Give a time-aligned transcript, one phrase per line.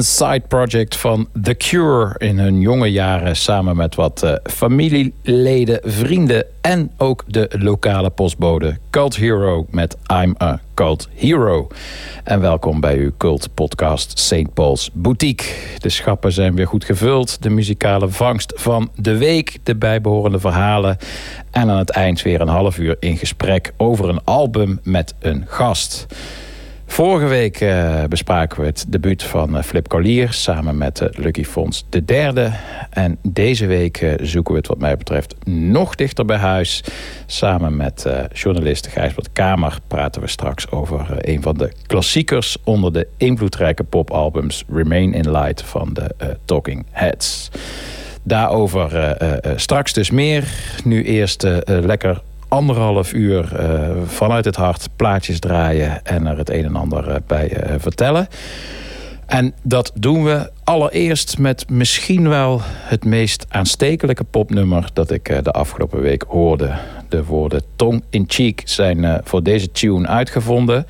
[0.00, 5.80] Een side project van The Cure in hun jonge jaren samen met wat eh, familieleden,
[5.82, 11.66] vrienden en ook de lokale postbode Cult Hero met I'm a Cult Hero.
[12.24, 14.54] En welkom bij uw cult podcast St.
[14.54, 15.46] Paul's Boutique.
[15.78, 20.96] De schappen zijn weer goed gevuld, de muzikale vangst van de week, de bijbehorende verhalen
[21.50, 25.44] en aan het eind weer een half uur in gesprek over een album met een
[25.46, 26.06] gast.
[26.90, 31.44] Vorige week eh, bespraken we het debuut van eh, Flip Collier samen met eh, Lucky
[31.44, 32.52] Fons de derde.
[32.90, 36.84] En deze week zoeken we het wat mij betreft nog dichter bij huis.
[37.26, 43.06] Samen met journalist Gijsbert Kamer praten we straks over een van de klassiekers onder de
[43.16, 47.50] invloedrijke popalbums Remain in Light van de Talking Heads.
[48.22, 49.16] Daarover
[49.56, 50.44] straks dus meer.
[50.84, 56.64] Nu eerst lekker anderhalf uur eh, vanuit het hart plaatjes draaien en er het een
[56.64, 58.28] en ander eh, bij eh, vertellen.
[59.26, 65.50] En dat doen we allereerst met misschien wel het meest aanstekelijke popnummer dat ik de
[65.50, 66.74] afgelopen week hoorde.
[67.08, 70.86] De woorden tong in cheek zijn voor deze tune uitgevonden.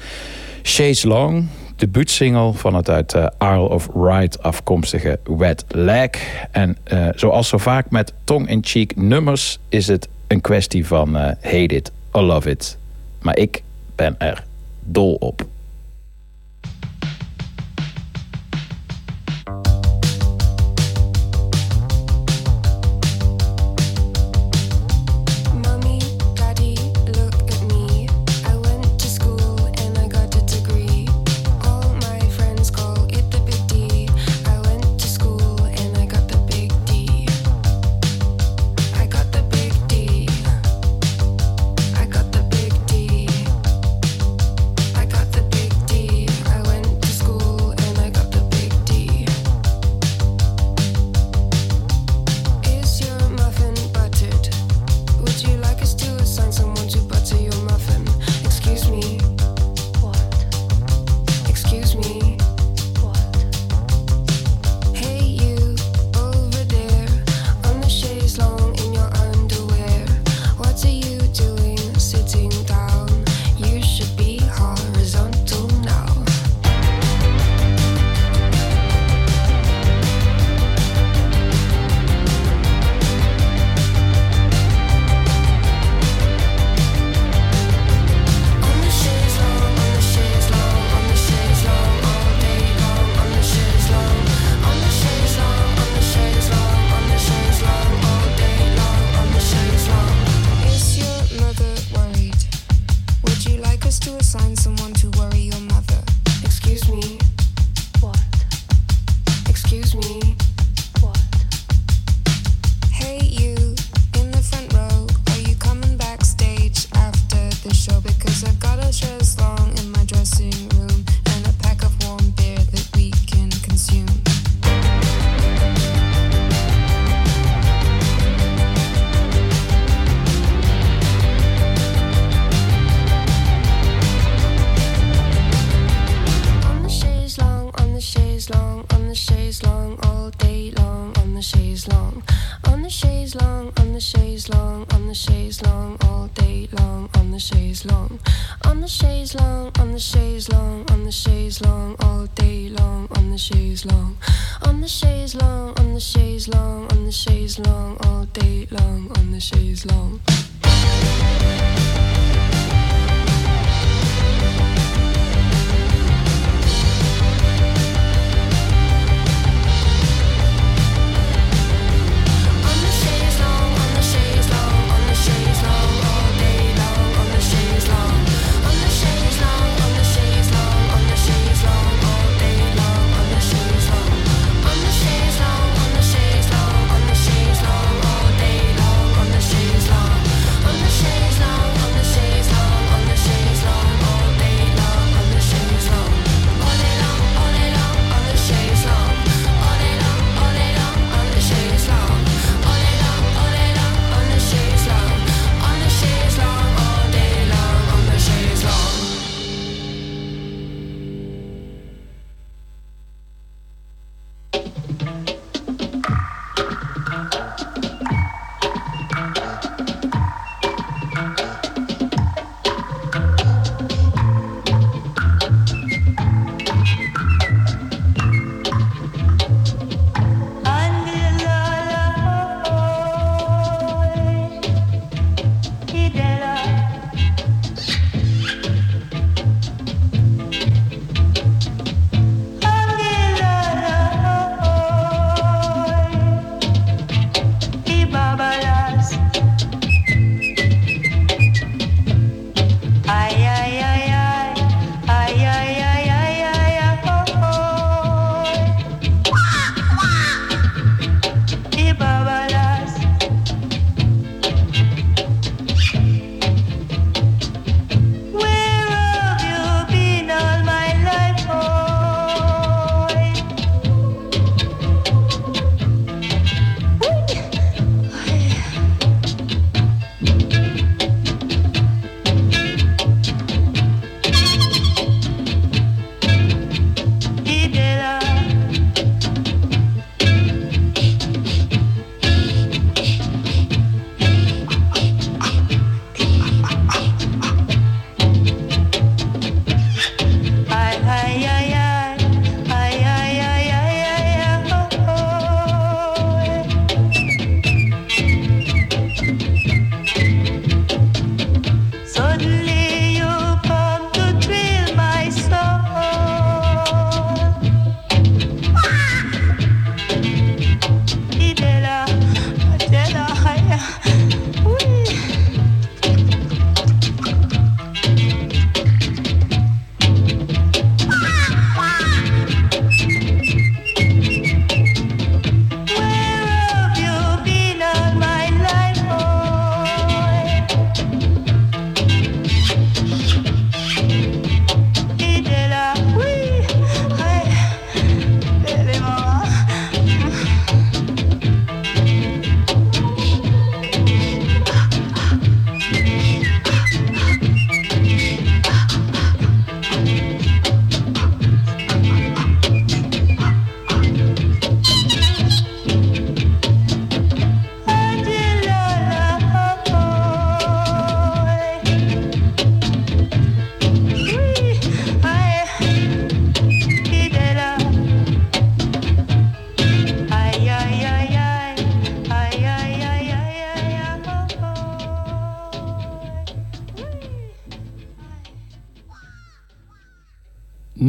[0.62, 1.46] Chase Long,
[1.76, 6.10] debuutsingle van het uit Isle of Wight afkomstige Wet Leg.
[6.50, 6.76] En
[7.14, 12.22] zoals zo vaak met tong-in-cheek nummers is het een kwestie van uh, hate it or
[12.22, 12.78] love it.
[13.22, 13.62] Maar ik
[13.94, 14.44] ben er
[14.80, 15.46] dol op.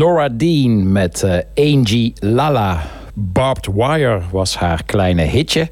[0.01, 2.81] Nora Dean met uh, Angie Lala.
[3.13, 5.69] Barbed Wire was haar kleine hitje.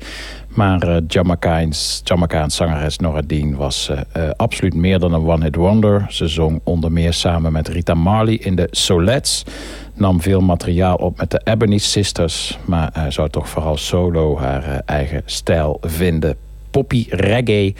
[0.48, 6.06] Maar uh, Jamaicaans, Jamaicaans zangeres Nora Dean was uh, absoluut meer dan een one-hit wonder.
[6.10, 9.46] Ze zong onder meer samen met Rita Marley in de Solettes.
[9.94, 12.58] Nam veel materiaal op met de Ebony Sisters.
[12.66, 16.36] Maar zou toch vooral solo haar eigen stijl vinden.
[16.72, 17.74] Poppy reggae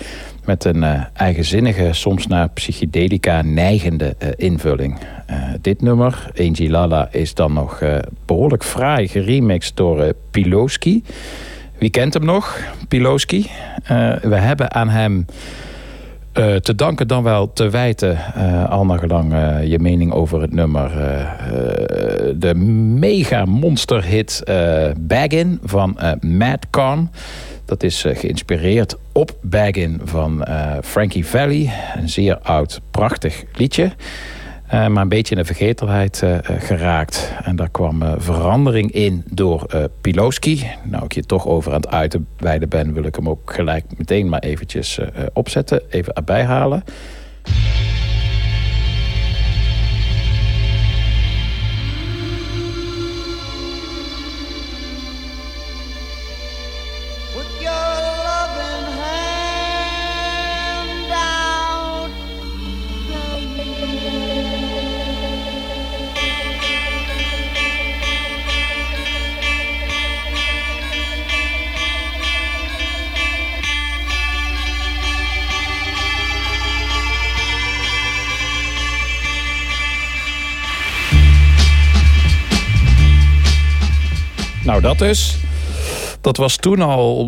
[0.46, 5.00] met een eigenzinnige, soms naar psychedelica neigende invulling.
[5.62, 7.84] Dit nummer, Angie Lala, is dan nog
[8.26, 11.04] behoorlijk fraai geremixed door Piloski.
[11.78, 13.50] Wie kent hem nog, Piloski?
[14.22, 15.26] we hebben aan hem
[16.62, 18.18] te danken dan wel te wijten,
[18.70, 20.90] al gelang je mening over het nummer,
[22.36, 22.56] de
[23.00, 24.44] mega monsterhit
[24.98, 27.10] Baggin van Mad Con.
[27.66, 30.46] Dat is geïnspireerd op Baggin van
[30.84, 31.72] Frankie Valli.
[31.96, 33.92] Een zeer oud, prachtig liedje.
[34.74, 37.34] Uh, maar een beetje in de vergetelheid uh, geraakt.
[37.44, 40.68] En daar kwam verandering in door Pilowski.
[40.84, 44.30] Nou, ik je toch over aan het uitweiden ben, wil ik hem ook gelijk meteen
[44.30, 45.00] maar eventjes
[45.34, 45.82] opzetten.
[45.90, 46.84] Even erbij halen.
[84.70, 85.38] Nou, dat dus.
[86.22, 87.28] Dat was toen al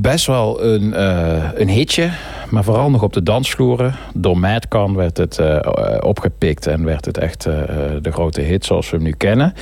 [0.00, 2.10] best wel een, uh, een hitje.
[2.50, 3.94] Maar vooral nog op de dansvloeren.
[4.14, 5.58] Door Madcon werd het uh,
[6.00, 7.54] opgepikt en werd het echt uh,
[8.02, 9.54] de grote hit zoals we hem nu kennen.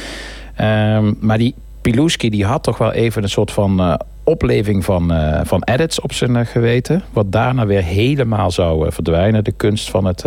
[0.61, 5.13] Um, maar die Piluski die had toch wel even een soort van opleving van,
[5.45, 7.03] van edits op zijn geweten.
[7.13, 9.45] Wat daarna weer helemaal zou verdwijnen.
[9.45, 10.25] De kunst van het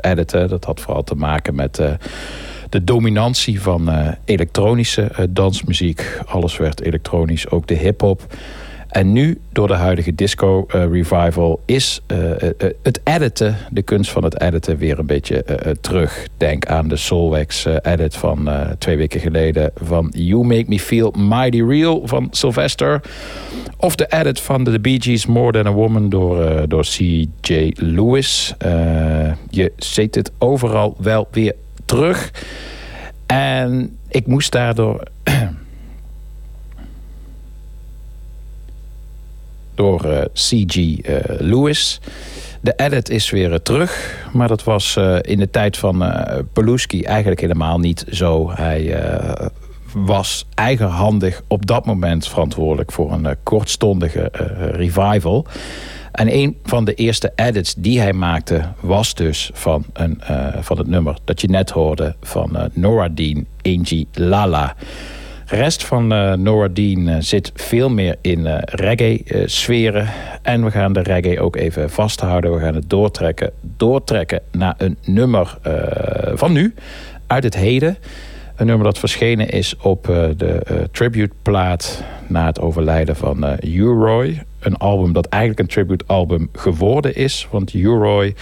[0.00, 0.48] editen.
[0.48, 1.80] Dat had vooral te maken met
[2.68, 6.20] de dominantie van uh, elektronische uh, dansmuziek.
[6.26, 8.34] Alles werd elektronisch, ook de hip-hop.
[8.88, 12.00] En nu, door de huidige disco uh, revival, is
[12.82, 15.44] het editen, de kunst van het editen, weer een beetje
[15.80, 16.26] terug.
[16.36, 21.62] Denk aan de Soulwax edit van twee weken geleden van You Make Me Feel Mighty
[21.62, 23.00] Real van Sylvester.
[23.76, 27.72] Of de edit van de Bee Gees More Than a Woman door, door C.J.
[27.74, 28.54] Lewis.
[29.50, 31.54] je ziet het overal wel weer
[31.86, 32.30] terug.
[33.26, 35.02] En ik moest daardoor.
[39.74, 41.00] door eh, C.G.
[41.00, 42.00] Eh, Lewis.
[42.60, 44.24] De edit is weer uh, terug.
[44.32, 46.14] Maar dat was in de tijd van
[46.52, 48.50] Peluski eigenlijk helemaal niet zo.
[48.50, 49.02] Hij
[49.92, 54.30] was eigenhandig op dat moment verantwoordelijk voor een kortstondige
[54.72, 55.46] revival.
[56.16, 60.78] En een van de eerste edits die hij maakte was dus van, een, uh, van
[60.78, 64.74] het nummer dat je net hoorde van uh, Nora Dean, Angie Lala.
[65.48, 70.08] De rest van uh, Nora Dean zit veel meer in reggae-sferen.
[70.42, 72.54] en we gaan de reggae ook even vasthouden.
[72.54, 75.58] We gaan het doortrekken, doortrekken naar een nummer
[76.34, 76.74] van nu,
[77.26, 77.96] uit het heden.
[78.56, 80.04] Een nummer dat verschenen is op
[80.36, 87.14] de tributeplaat na het overlijden van U-Roy een album dat eigenlijk een tribute album geworden
[87.14, 87.48] is.
[87.50, 88.34] Want U-Roy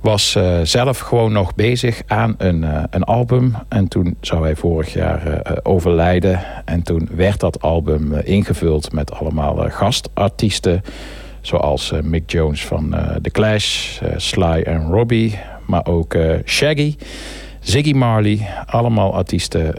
[0.00, 3.54] was uh, zelf gewoon nog bezig aan een, uh, een album.
[3.68, 6.40] En toen zou hij vorig jaar uh, overlijden.
[6.64, 10.82] En toen werd dat album ingevuld met allemaal gastartiesten.
[11.40, 15.38] Zoals Mick Jones van The Clash, Sly en Robbie.
[15.66, 16.96] Maar ook Shaggy,
[17.60, 18.48] Ziggy Marley.
[18.66, 19.74] Allemaal artiesten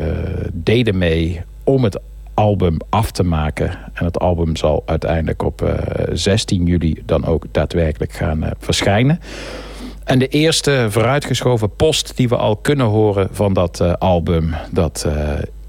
[0.53, 1.99] deden mee om het
[2.33, 3.69] album af te maken.
[3.93, 8.49] En het album zal uiteindelijk op uh, eh, 16 juli dan ook daadwerkelijk gaan uh,
[8.59, 9.19] verschijnen.
[10.03, 14.53] En de eerste vooruitgeschoven post die we al kunnen horen van dat uh, album...
[14.71, 15.07] dat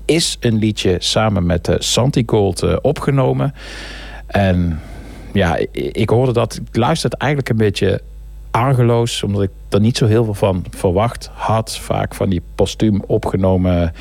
[0.04, 3.54] is een liedje samen met Santi Gold opgenomen.
[4.26, 4.80] En
[5.32, 6.60] ja, ik hoorde dat...
[6.68, 8.00] Ik luisterde eigenlijk een beetje
[8.54, 11.78] argeloos, omdat ik er niet zo heel veel van verwacht had.
[11.78, 13.92] Vaak van die postuum opgenomen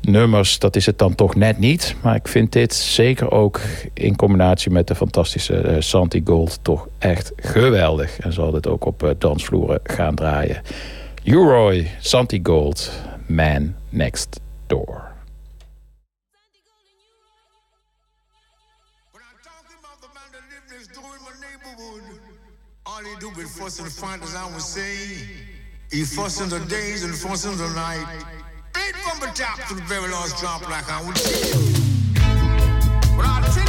[0.00, 1.96] nummers, dat is het dan toch net niet.
[2.02, 3.60] Maar ik vind dit zeker ook
[3.94, 8.18] in combinatie met de fantastische uh, Santi Gold toch echt geweldig.
[8.18, 10.62] En zal dit ook op uh, dansvloeren gaan draaien.
[11.24, 12.92] Uroy, Santi Gold,
[13.26, 15.05] Man Next Door.
[23.66, 25.26] And fight, as I would say.
[25.90, 28.06] He fuss in the days and fuss in the night.
[28.70, 31.50] Straight from the top to the very last drop, like I would say.
[33.16, 33.65] But I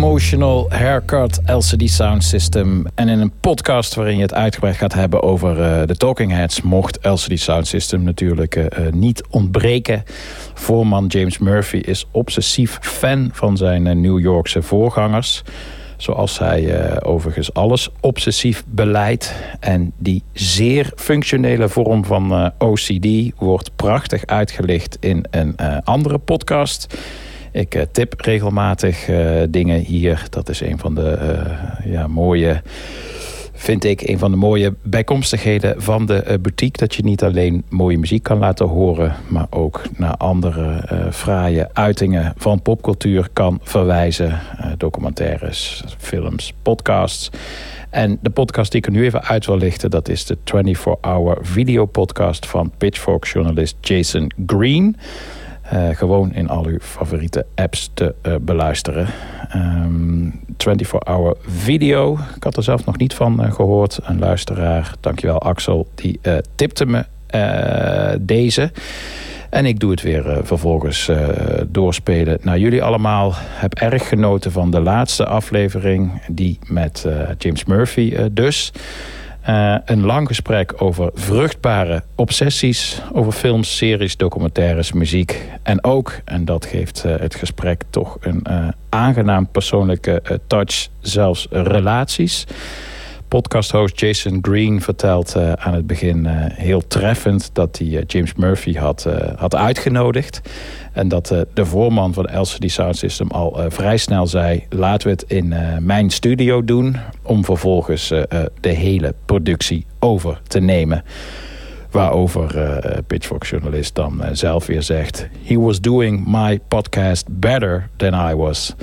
[0.00, 2.86] Emotional Haircut LCD Sound System.
[2.94, 6.62] En in een podcast waarin je het uitgebreid gaat hebben over uh, de Talking Heads...
[6.62, 10.02] mocht LCD Sound System natuurlijk uh, niet ontbreken.
[10.54, 15.42] Voorman James Murphy is obsessief fan van zijn New Yorkse voorgangers...
[15.96, 19.34] Zoals hij overigens alles obsessief beleidt.
[19.58, 23.06] En die zeer functionele vorm van OCD
[23.38, 26.96] wordt prachtig uitgelicht in een andere podcast.
[27.52, 30.26] Ik uh, tip regelmatig uh, dingen hier.
[30.30, 31.18] Dat is een van de
[31.84, 32.62] uh, ja, mooie,
[33.52, 36.78] vind ik, een van de mooie bijkomstigheden van de boutique.
[36.78, 42.32] Dat je niet alleen mooie muziek kan laten horen, maar ook naar andere fraaie uitingen
[42.36, 44.38] van popcultuur kan verwijzen.
[44.76, 47.30] documentaires, films, podcasts.
[47.90, 51.38] En de podcast die ik er nu even uit wil lichten, dat is de 24-hour
[51.40, 54.96] videopodcast van Pitchfork-journalist Jason Green.
[55.72, 59.06] Uh, gewoon in al uw favoriete apps te uh, beluisteren.
[59.56, 62.18] Um, 24-hour video.
[62.36, 63.98] Ik had er zelf nog niet van uh, gehoord.
[64.02, 66.20] Een luisteraar, dankjewel Axel, die
[66.54, 67.04] tipte me
[68.20, 68.72] deze.
[69.50, 71.10] En ik doe het weer vervolgens
[71.66, 73.32] doorspelen naar jullie allemaal.
[73.36, 76.22] Heb erg genoten van de laatste aflevering.
[76.28, 77.06] Die met
[77.38, 78.72] James Murphy dus.
[79.48, 85.42] Uh, een lang gesprek over vruchtbare obsessies, over films, series, documentaires, muziek.
[85.62, 91.46] En ook, en dat geeft uh, het gesprek toch een uh, aangenaam persoonlijke touch, zelfs
[91.50, 92.46] relaties.
[93.30, 99.54] Podcasthost Jason Green vertelt aan het begin heel treffend dat hij James Murphy had, had
[99.54, 100.40] uitgenodigd.
[100.92, 104.66] En dat uh, de voorman van LCD Sound System al uh, vrij snel zei...
[104.68, 106.96] laten we het in uh, mijn studio doen...
[107.22, 108.08] om vervolgens
[108.60, 111.04] de hele productie over te nemen.
[111.90, 115.28] Waarover Pitchfork-journalist dan zelf weer zegt...
[115.44, 118.74] He was doing my podcast better than I was.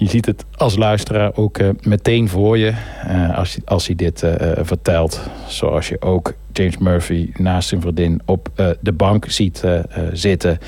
[0.00, 2.74] Je ziet het als luisteraar ook meteen voor je
[3.34, 4.24] als, als hij dit
[4.60, 5.20] vertelt.
[5.46, 8.48] Zoals je ook James Murphy naast zijn vriendin op
[8.80, 9.64] de bank ziet
[10.12, 10.58] zitten...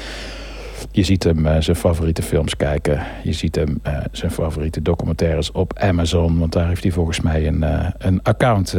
[0.92, 3.02] Je ziet hem zijn favoriete films kijken.
[3.22, 3.80] Je ziet hem
[4.12, 6.38] zijn favoriete documentaires op Amazon.
[6.38, 7.64] Want daar heeft hij volgens mij een,
[7.98, 8.76] een account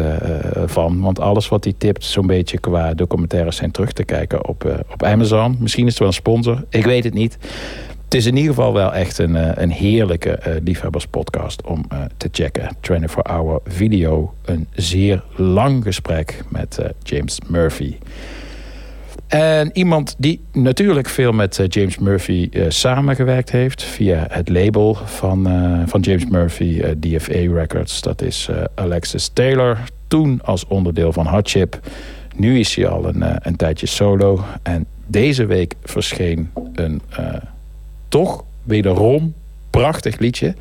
[0.66, 1.02] van.
[1.02, 5.04] Want alles wat hij tipt, zo'n beetje qua documentaires zijn terug te kijken op, op
[5.04, 5.56] Amazon.
[5.60, 6.64] Misschien is het wel een sponsor.
[6.70, 7.38] Ik weet het niet.
[8.12, 11.86] Het is in ieder geval wel echt een, een heerlijke liefhebberspodcast om
[12.18, 12.76] te checken.
[12.76, 14.34] 24-hour video.
[14.46, 17.98] Een zeer lang gesprek met James Murphy.
[19.28, 23.84] En iemand die natuurlijk veel met James Murphy samengewerkt heeft...
[23.84, 25.48] via het label van,
[25.88, 28.02] van James Murphy, DFA Records.
[28.02, 29.78] Dat is Alexis Taylor.
[30.08, 31.80] Toen als onderdeel van Hot Chip.
[32.36, 34.44] Nu is hij al een, een tijdje solo.
[34.64, 37.02] En deze week verscheen een
[38.12, 39.34] toch wederom
[39.70, 40.56] prachtig liedje...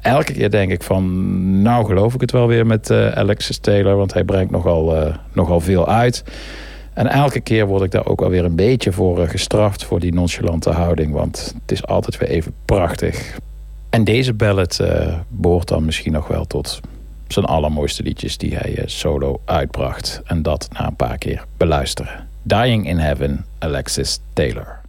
[0.00, 3.96] Elke keer denk ik van, nou geloof ik het wel weer met Alexis Taylor...
[3.96, 6.24] want hij brengt nogal, nogal veel uit...
[7.00, 9.84] En elke keer word ik daar ook alweer een beetje voor eh, gestraft...
[9.84, 11.12] voor die nonchalante houding.
[11.12, 13.38] Want het is altijd weer even prachtig.
[13.90, 16.80] En deze ballad uh, behoort dan misschien nog wel tot
[17.28, 18.38] zijn allermooiste liedjes...
[18.38, 20.20] die hij solo uitbracht.
[20.24, 22.28] En dat na een paar keer beluisteren.
[22.42, 24.80] Dying in Heaven, Alexis Taylor.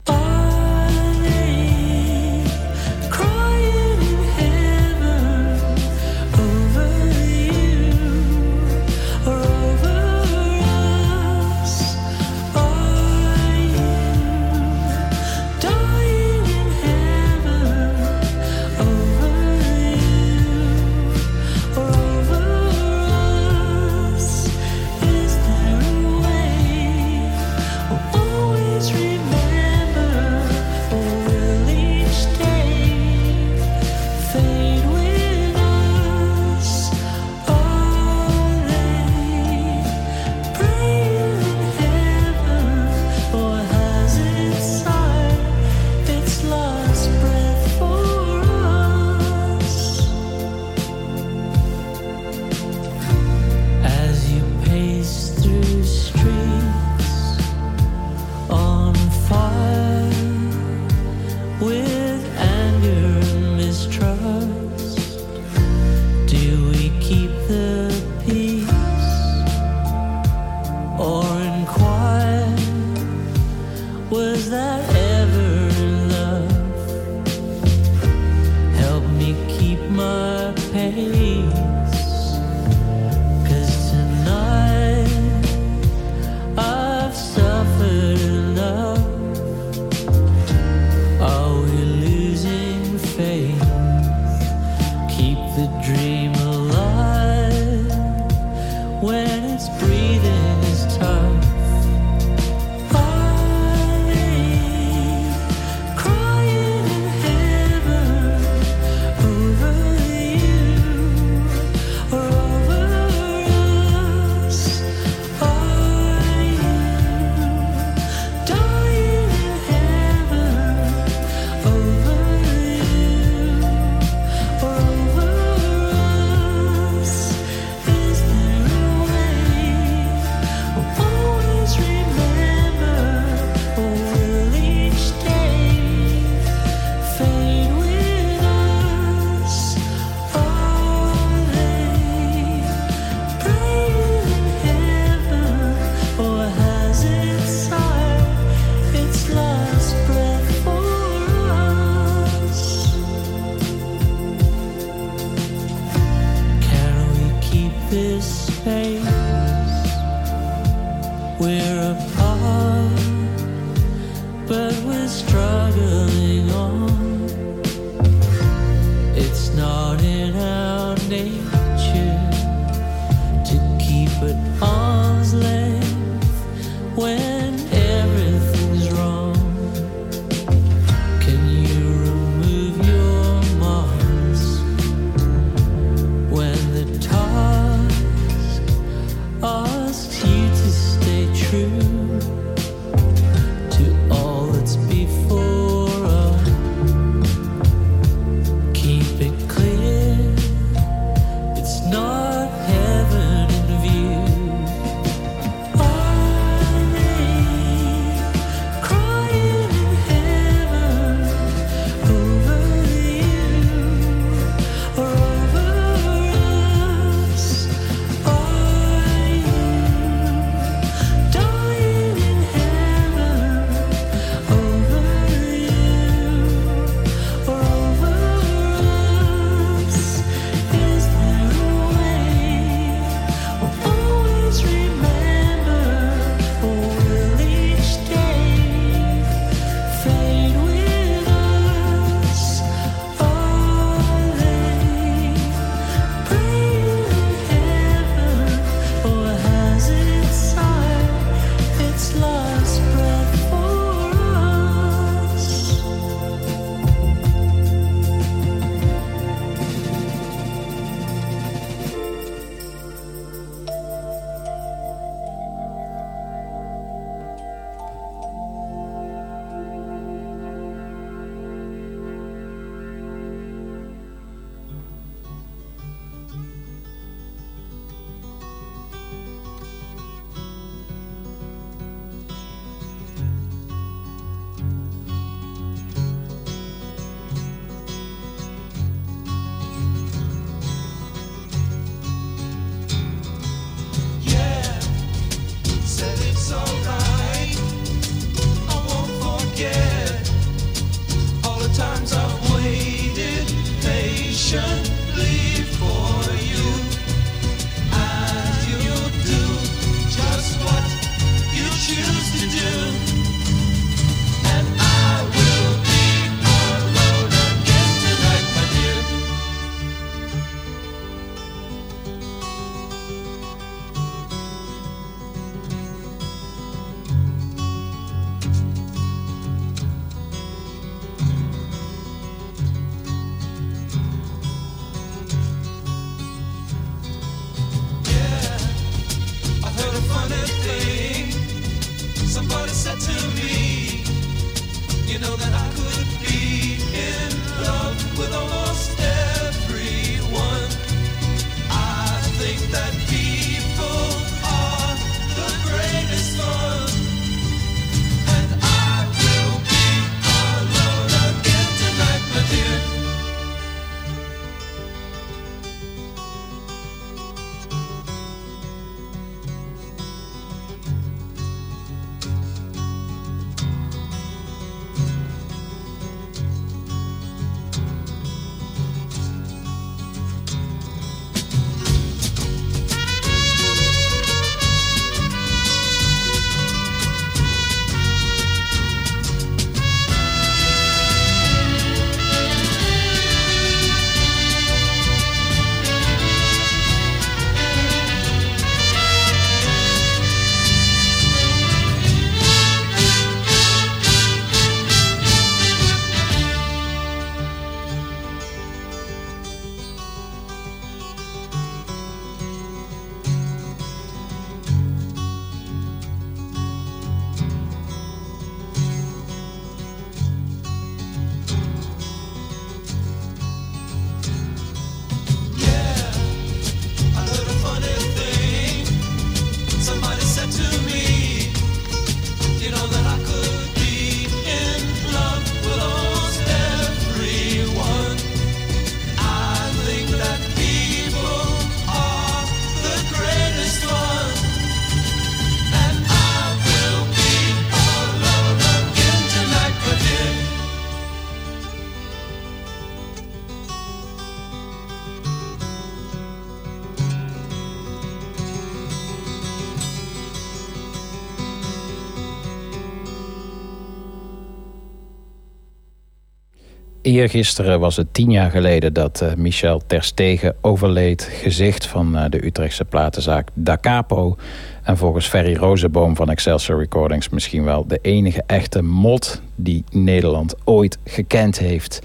[467.11, 471.29] Eergisteren was het tien jaar geleden dat eh, Michel Terstegen overleed.
[471.31, 474.37] Gezicht van eh, de Utrechtse platenzaak Da Capo.
[474.83, 480.55] En volgens Ferry Rozenboom van Excelsior Recordings misschien wel de enige echte mod die Nederland
[480.63, 481.99] ooit gekend heeft.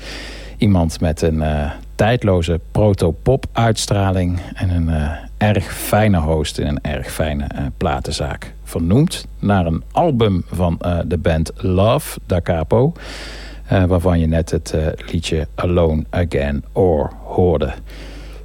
[0.59, 7.13] Iemand met een eh, tijdloze proto-pop uitstraling en een erg fijne host in een erg
[7.13, 7.47] fijne
[7.77, 8.55] platenzaak.
[8.65, 12.93] Vernoemd naar een album van de band Love, Da Capo.
[13.67, 17.73] Eh, waarvan je net het eh, liedje Alone Again Or hoorde.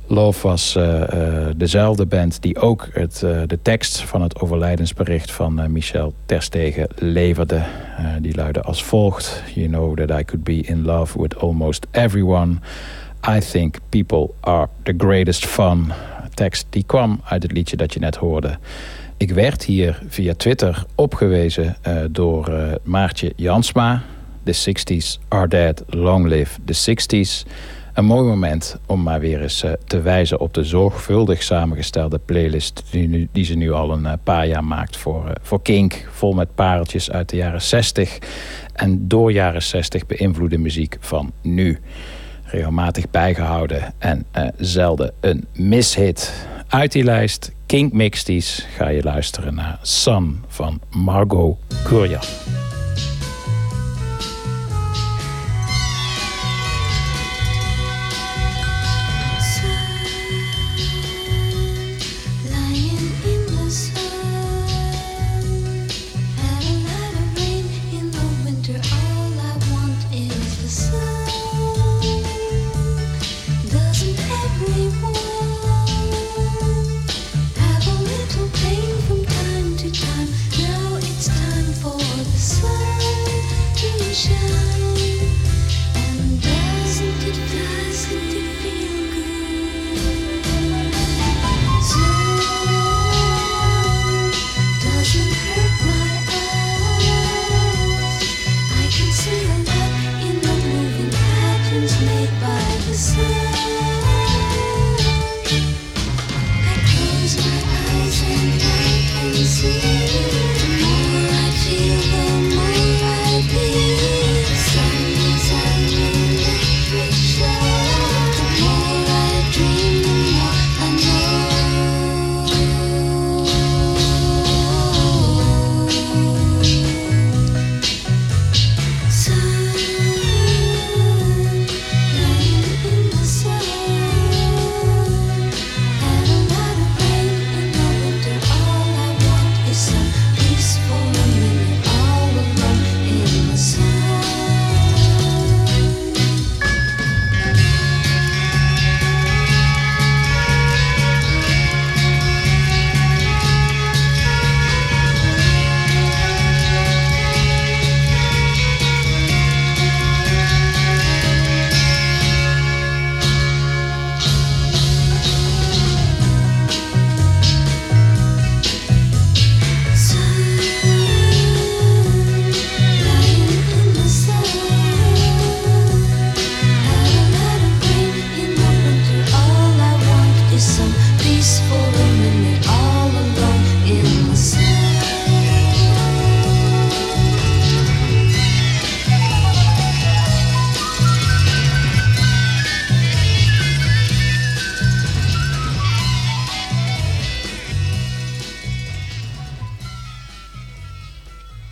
[0.08, 1.02] Love was eh,
[1.58, 7.62] dezelfde band die ook het, de tekst van het overlijdensbericht van Michel Terstegen leverde.
[8.22, 9.44] Die luidde als volgt.
[9.54, 12.56] You know that I could be in love with almost everyone.
[13.30, 15.92] I think people are the greatest fun.
[16.34, 18.58] Tekst die kwam uit het liedje dat je net hoorde.
[19.18, 21.76] Ik werd hier via Twitter opgewezen
[22.12, 22.52] door
[22.84, 24.02] Maartje Jansma.
[24.44, 27.50] The 60s are dead, long live the 60s.
[27.94, 32.84] Een mooi moment om maar weer eens eh, te wijzen op de zorgvuldig samengestelde playlist
[32.92, 36.08] die, nu, die ze nu al een eh, paar jaar maakt voor, eh, voor Kink.
[36.12, 38.20] Vol met pareltjes uit de jaren 60
[38.74, 41.80] en door jaren 60 beïnvloede muziek van nu.
[42.44, 46.48] Regelmatig bijgehouden en eh, zelden een mishit.
[46.68, 52.71] Uit die lijst, Kink Mixties, ga je luisteren naar Sun van Margot Gurjan.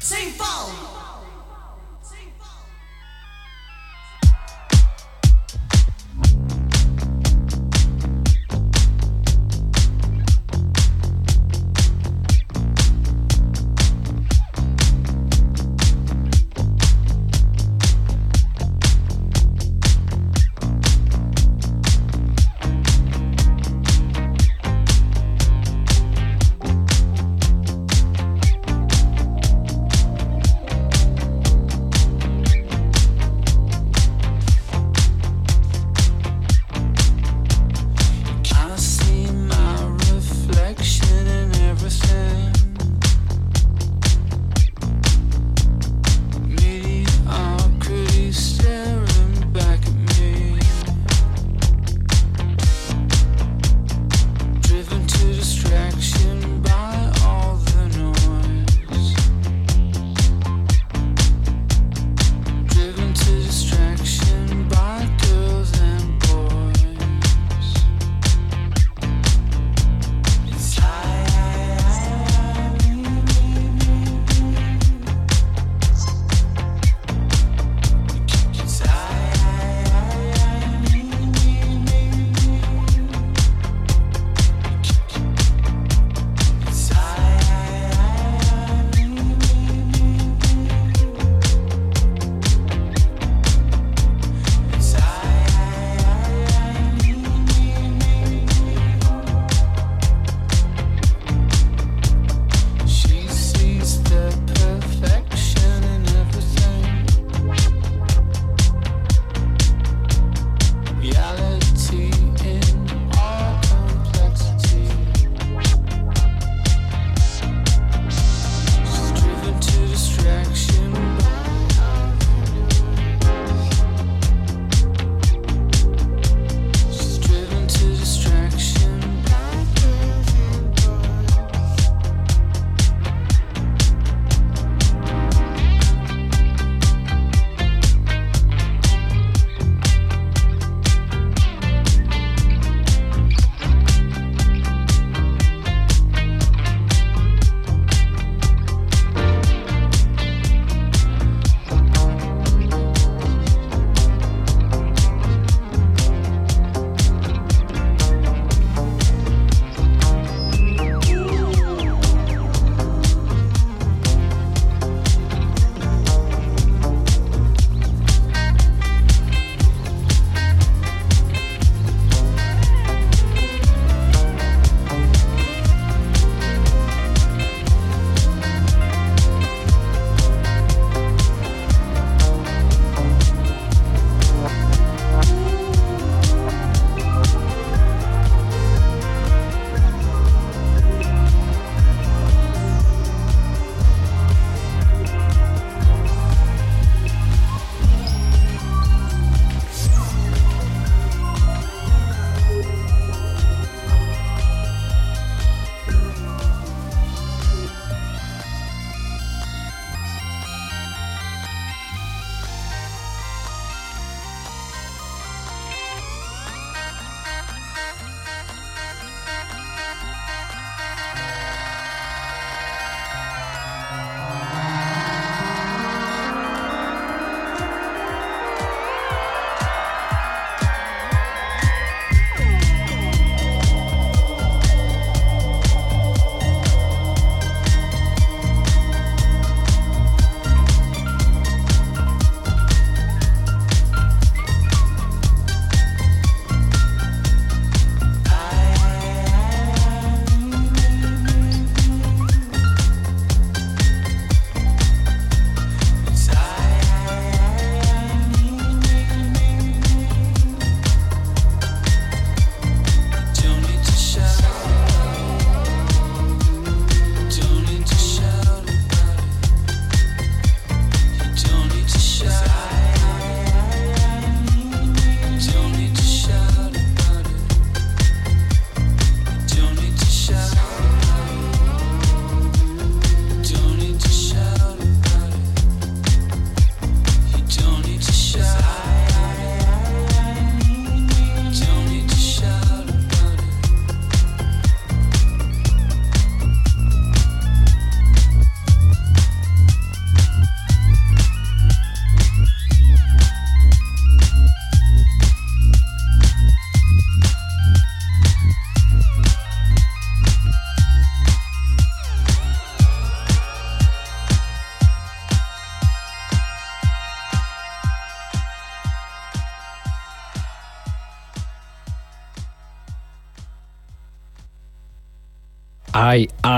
[0.10, 0.99] Same pau!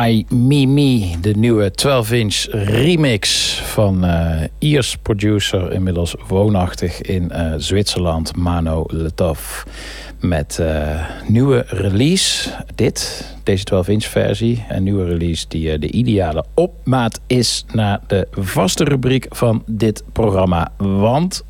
[0.07, 1.15] I, Me.
[1.21, 9.63] De nieuwe 12-inch remix van uh, Iers producer, inmiddels woonachtig in uh, Zwitserland, Mano Letov.
[10.19, 14.65] Met uh, nieuwe release, dit, deze 12-inch versie.
[14.69, 20.71] Een nieuwe release die de ideale opmaat is naar de vaste rubriek van dit programma.
[20.77, 21.43] Want...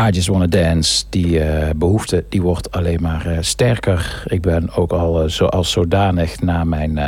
[0.00, 4.22] I Just Wanna Dance, die uh, behoefte die wordt alleen maar uh, sterker.
[4.26, 6.98] Ik ben ook al uh, zoals zodanig naar mijn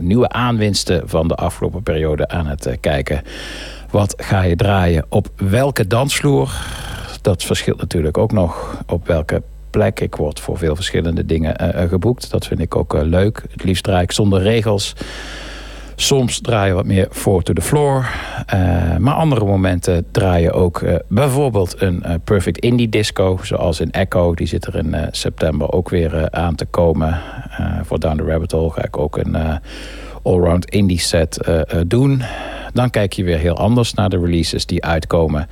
[0.00, 3.22] nieuwe aanwinsten van de afgelopen periode aan het kijken.
[3.90, 6.52] Wat ga je draaien op welke dansvloer?
[7.20, 10.00] Dat verschilt natuurlijk ook nog op welke plek.
[10.00, 12.30] Ik word voor veel verschillende dingen geboekt.
[12.30, 13.42] Dat vind ik ook leuk.
[13.50, 14.94] Het liefst draai ik zonder regels.
[16.02, 18.10] Soms draai je wat meer voor to the floor.
[18.54, 23.38] Uh, maar andere momenten draai je ook uh, bijvoorbeeld een uh, Perfect Indie Disco.
[23.42, 24.34] Zoals in Echo.
[24.34, 27.20] Die zit er in september ook weer aan te komen.
[27.82, 29.36] voor Down the Rabbit Hole ga ik ook een
[30.22, 31.38] allround indie set
[31.86, 32.22] doen.
[32.72, 35.48] Dan kijk je weer heel anders naar de releases die uitkomen.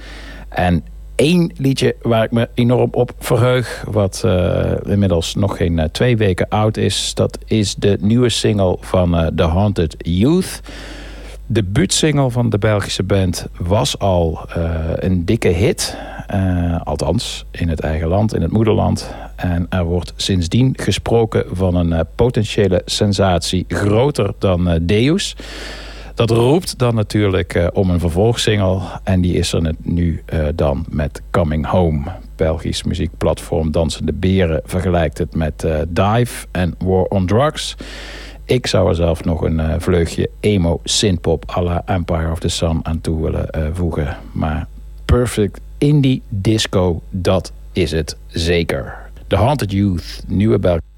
[0.49, 0.85] En
[1.21, 3.85] één liedje waar ik me enorm op verheug.
[3.91, 7.15] Wat uh, inmiddels nog geen uh, twee weken oud is.
[7.15, 10.61] Dat is de nieuwe single van uh, The Haunted Youth.
[11.47, 14.49] De buutsingle van de Belgische band was al
[14.95, 15.97] een dikke hit.
[16.85, 19.15] althans, in het eigen land, in het moederland.
[19.37, 25.37] En er wordt sindsdien gesproken van een potentiële sensatie groter dan Deus.
[26.21, 28.81] Dat roept dan natuurlijk uh, om een vervolgsingle.
[29.05, 32.03] En die is er nu uh, dan met Coming Home.
[32.37, 37.77] Belgisch muziekplatform Dansende Beren vergelijkt het met uh, Dive en War on Drugs.
[38.45, 42.81] Ik zou er zelf nog een vleugje emo synthpop à la Empire of the Sun
[42.83, 44.17] aan toe willen voegen.
[44.33, 44.67] Maar
[45.05, 48.97] perfect indie disco, dat is het zeker.
[49.27, 50.90] The Haunted Youth, nieuwe Belgische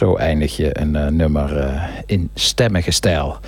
[0.00, 3.38] Zo eindig je een eh, nummer eh, in stemmige stijl.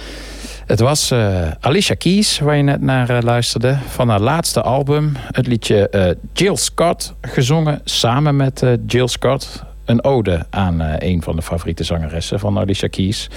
[0.67, 3.77] Het was eh, Alicia Keys waar je net naar luisterde.
[3.87, 5.13] Van haar laatste album.
[5.17, 7.15] Het liedje Jill Scott.
[7.21, 9.65] Gezongen samen met Jill Scott.
[9.85, 13.31] Een ode aan een van de favoriete zangeressen van Alicia Keys.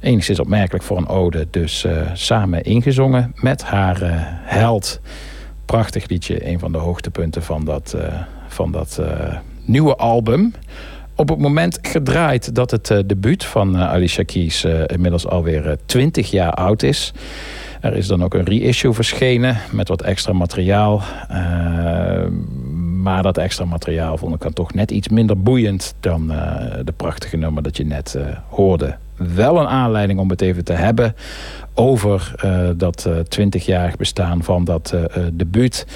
[0.00, 1.46] Enigszins opmerkelijk voor een ode.
[1.50, 3.98] Dus samen ingezongen met haar
[4.44, 5.00] held.
[5.64, 6.48] Prachtig liedje.
[6.48, 7.96] Een van de hoogtepunten van dat,
[8.48, 9.00] van dat
[9.64, 10.54] nieuwe album
[11.16, 15.76] op het moment gedraaid dat het uh, debuut van uh, Alicia Keys uh, inmiddels alweer
[15.86, 17.12] 20 jaar oud is.
[17.80, 21.02] Er is dan ook een reissue verschenen met wat extra materiaal.
[23.02, 26.26] maar dat extra materiaal vond ik dan toch net iets minder boeiend dan
[26.84, 28.96] de prachtige nummer dat je net hoorde.
[29.16, 31.14] Wel een aanleiding om het even te hebben
[31.74, 32.34] over
[32.76, 33.08] dat
[33.38, 34.94] 20-jarig bestaan van dat
[35.32, 35.86] debuut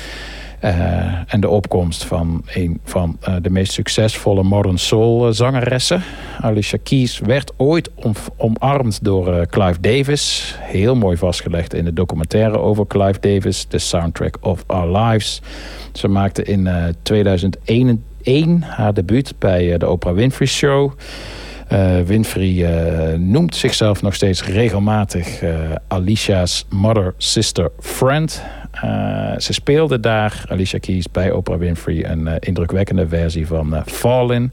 [1.27, 6.03] en de opkomst van een van eh, de meest succesvolle modern soul eh, zangeressen.
[6.41, 10.55] Alicia Keys werd ooit om, omarmd door eh, Clive Davis.
[10.59, 15.43] Heel mooi vastgelegd in de documentaire over Clive Davis, The Soundtrack of Our Lives.
[15.93, 20.93] Ze maakte in eh, 2001 haar debuut bij eh, de Oprah Winfrey Show.
[21.69, 25.55] Eh, Winfrey eh, noemt zichzelf nog steeds regelmatig eh,
[25.89, 28.43] Alicia's mother, sister, friend.
[28.83, 32.05] Eh, ze speelde daar, Alicia Keys, bij Oprah Winfrey...
[32.05, 34.53] een eh, indrukwekkende versie van eh, Fallin'.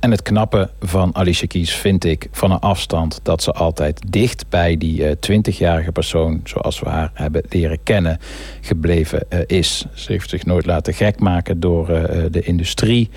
[0.00, 3.20] En het knappe van Alicia Keys vind ik van een afstand...
[3.22, 6.40] dat ze altijd dicht bij die eh 20-jarige persoon...
[6.44, 8.18] zoals we haar hebben leren kennen,
[8.60, 9.86] gebleven is.
[9.94, 11.86] Ze heeft zich nooit laten gek maken door
[12.30, 13.10] de industrie...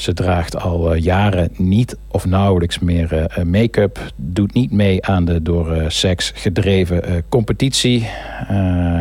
[0.00, 4.12] Ze draagt al eh, jaren niet of nauwelijks meer eh, eh, make-up.
[4.16, 8.08] Doet niet mee aan de door seks gedreven competitie.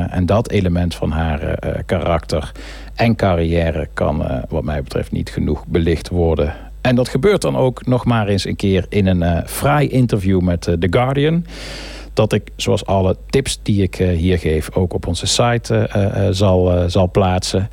[0.09, 2.51] En dat element van haar karakter
[2.95, 6.53] en carrière kan wat mij betreft niet genoeg belicht worden.
[6.81, 10.61] En dat gebeurt dan ook nog maar eens een keer in een fraai interview met
[10.61, 11.45] The Guardian
[12.13, 15.89] dat ik, zoals alle tips die ik hier geef, ook op onze site
[16.31, 17.69] zal, zal plaatsen.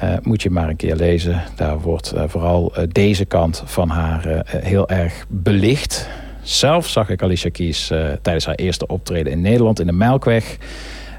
[0.00, 1.42] Eh, moet je maar een keer lezen.
[1.56, 6.08] Daar wordt eh, vooral eh, deze kant van haar heel erg belicht.
[6.42, 7.86] Zelf zag ik Alicia Keys
[8.22, 10.56] tijdens haar eerste optreden in Nederland in de Melkweg.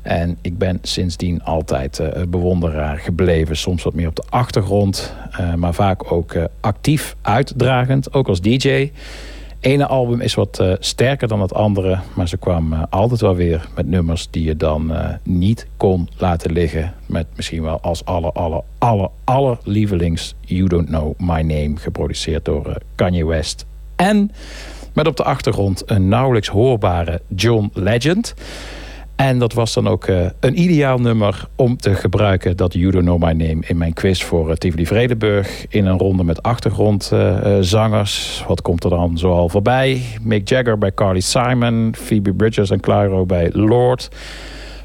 [0.02, 3.58] En ik ben sindsdien altijd bewonderaar gebleven.
[3.58, 5.16] Soms wat meer op de achtergrond,
[5.56, 8.92] maar vaak ook actief uitdragend, ook als DJ.
[9.62, 13.36] Ene album is wat eh, sterker dan het andere, maar ze kwam eh, altijd wel
[13.36, 16.94] weer met nummers die je dan eh, niet kon laten liggen.
[17.06, 22.46] Met misschien wel als aller, aller, aller, aller lievelings You Don't Know My Name, geproduceerd
[22.46, 23.66] door Kanye West.
[23.96, 24.32] En
[24.94, 28.34] met op de achtergrond een nauwelijks hoorbare John Legend.
[29.16, 32.58] En dat was dan ook eh, een ideaal nummer om te gebruiken...
[32.58, 35.66] dat You Don't Know My Name in mijn quiz voor uh, Tivoli Vredenburg...
[35.70, 38.44] in een ronde met achtergrondzangers.
[38.48, 40.02] Wat komt er dan zoal voorbij?
[40.22, 41.94] Mick Jagger bij Carly Simon...
[41.98, 44.10] Phoebe Bridgers en Clairo bij Lord...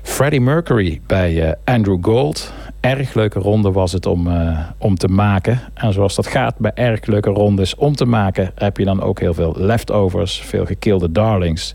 [0.07, 2.53] Freddie Mercury bij eh, Andrew Gold.
[2.81, 5.61] Erg leuke ronde was het om, eh, om te maken.
[5.75, 8.51] En zoals dat gaat bij erg leuke rondes om te maken...
[8.55, 11.75] heb je dan ook heel veel leftovers, veel gekilde darlings.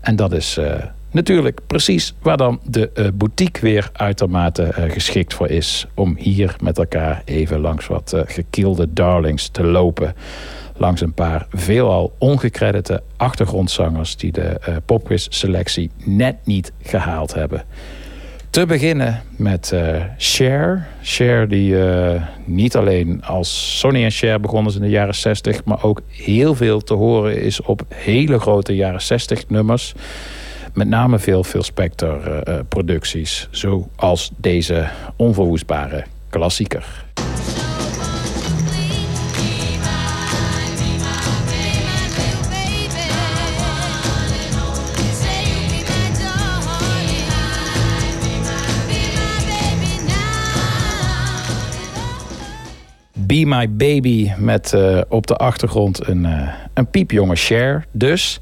[0.00, 0.72] En dat is eh,
[1.14, 5.86] natuurlijk precies waar dan de eh, boutique weer uitermate eh, geschikt voor is.
[5.94, 10.14] Om hier met elkaar even langs wat eh, gekilde darlings te lopen.
[10.76, 14.16] Langs een paar veelal ongecredite achtergrondzangers...
[14.16, 17.64] die de popquiz selectie net niet gehaald hebben.
[18.50, 20.86] Te beginnen met eh Cher.
[21.02, 21.76] Cher die
[22.44, 25.64] niet alleen als Sonny en Cher begonnen is in de jaren 60...
[25.64, 29.94] maar ook heel veel te horen is op hele grote jaren 60 nummers.
[30.74, 33.48] Met name veel Phil Spector eh, eh.
[33.50, 37.04] Zoals deze onverwoestbare klassieker.
[53.26, 58.40] Be My Baby met eh, op de achtergrond een, eh, een piepjonge Cher dus.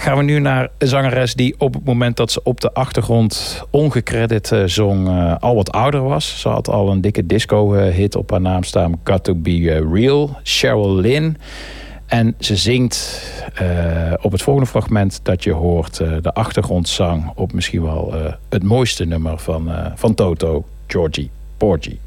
[0.00, 3.62] Gaan we nu naar een zangeres die op het moment dat ze op de achtergrond
[3.70, 6.40] ongecredit eh, zong eh, al wat ouder was.
[6.40, 10.36] Ze had al een dikke disco eh, op haar naam staan, Got To Be Real,
[10.42, 11.36] Cheryl Lynn.
[12.06, 13.22] En ze zingt
[14.20, 18.14] op het volgende fragment dat je hoort de achtergrondzang op misschien wel
[18.48, 21.98] het mooiste nummer van, van Toto, Georgie Porgy.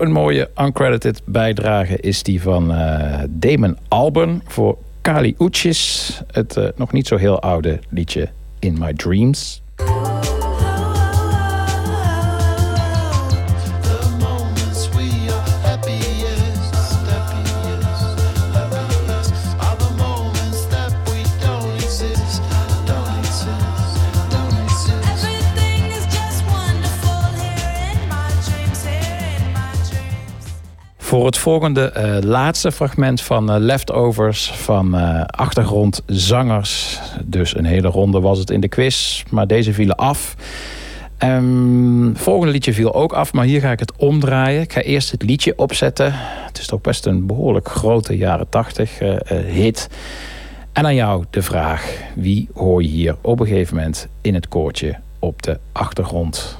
[0.00, 6.22] Een mooie uncredited bijdrage is die van eh, Damon Albarn voor Kali Uchis.
[6.32, 8.28] Het eh, nog niet zo heel oude liedje
[8.58, 9.62] In My Dreams.
[31.16, 37.00] Voor het volgende eh, laatste fragment van eh, Leftovers van eh, achtergrondzangers.
[37.24, 40.36] Dus een hele ronde was het in de quiz, maar deze vielen af.
[41.18, 44.60] Ehm, volgende liedje viel ook af, maar hier ga ik het omdraaien.
[44.60, 46.12] Ik ga eerst het liedje opzetten.
[46.46, 49.88] Het is toch best een behoorlijk grote jaren 80 eh, eh, hit.
[50.72, 54.48] En aan jou de vraag: wie hoor je hier op een gegeven moment in het
[54.48, 56.58] koortje op de achtergrond?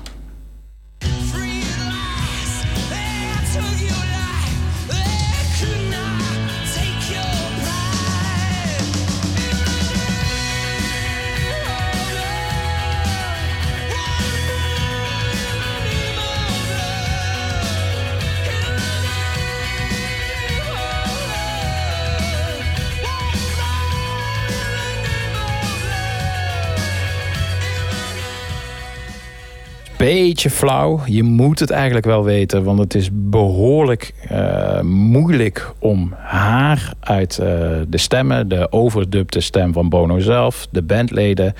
[30.14, 31.00] Beetje flauw.
[31.06, 37.38] Je moet het eigenlijk wel weten, want het is behoorlijk eh, moeilijk om haar uit
[37.38, 37.46] eh,
[37.88, 41.54] de stemmen, de overdubte stem van Bono zelf, de bandleden,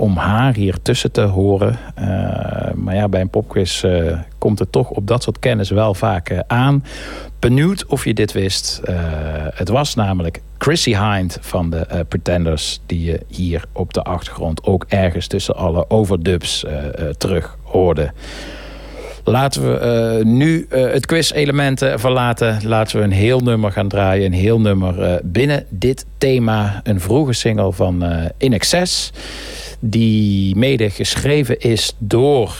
[0.00, 1.78] om haar hier tussen te horen.
[1.94, 2.06] Eh,
[2.74, 3.84] maar ja, bij een popquiz
[4.38, 6.84] komt het toch op dat soort kennis wel vaak aan.
[7.38, 8.80] Benieuwd of je dit wist.
[9.54, 12.80] het was namelijk Chrissy Hind van de Pretenders...
[12.86, 16.64] die je hier op de achtergrond ook ergens tussen alle overdubs
[17.18, 18.12] terug hoorde.
[19.24, 22.58] Laten we uh, nu uh, het quiz-elementen verlaten.
[22.64, 24.26] Laten we een heel nummer gaan draaien.
[24.26, 26.80] Een heel nummer uh, binnen dit thema.
[26.82, 28.04] Een vroege single van
[28.38, 29.12] In Excess.
[29.80, 32.54] Die mede geschreven is door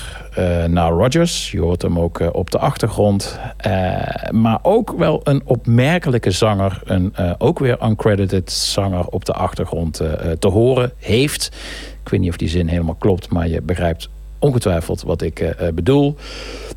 [0.67, 1.51] Nile Rodgers.
[1.51, 3.39] Je hoort hem ook op de achtergrond.
[4.31, 6.81] maar ook wel een opmerkelijke zanger.
[6.85, 10.03] Een ook weer uncredited zanger op de achtergrond
[10.39, 11.51] te horen heeft.
[12.03, 13.31] Ik weet niet of die zin helemaal klopt.
[13.31, 14.09] Maar je begrijpt
[14.41, 16.17] ongetwijfeld wat ik uh, bedoel.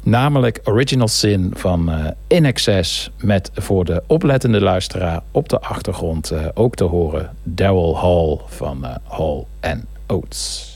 [0.03, 3.11] Namelijk Original Sin van uh, In Excess.
[3.17, 9.43] Met voor de oplettende luisteraar op de achtergrond ook te horen Daryl Hall van Hall
[9.61, 10.72] and Oates.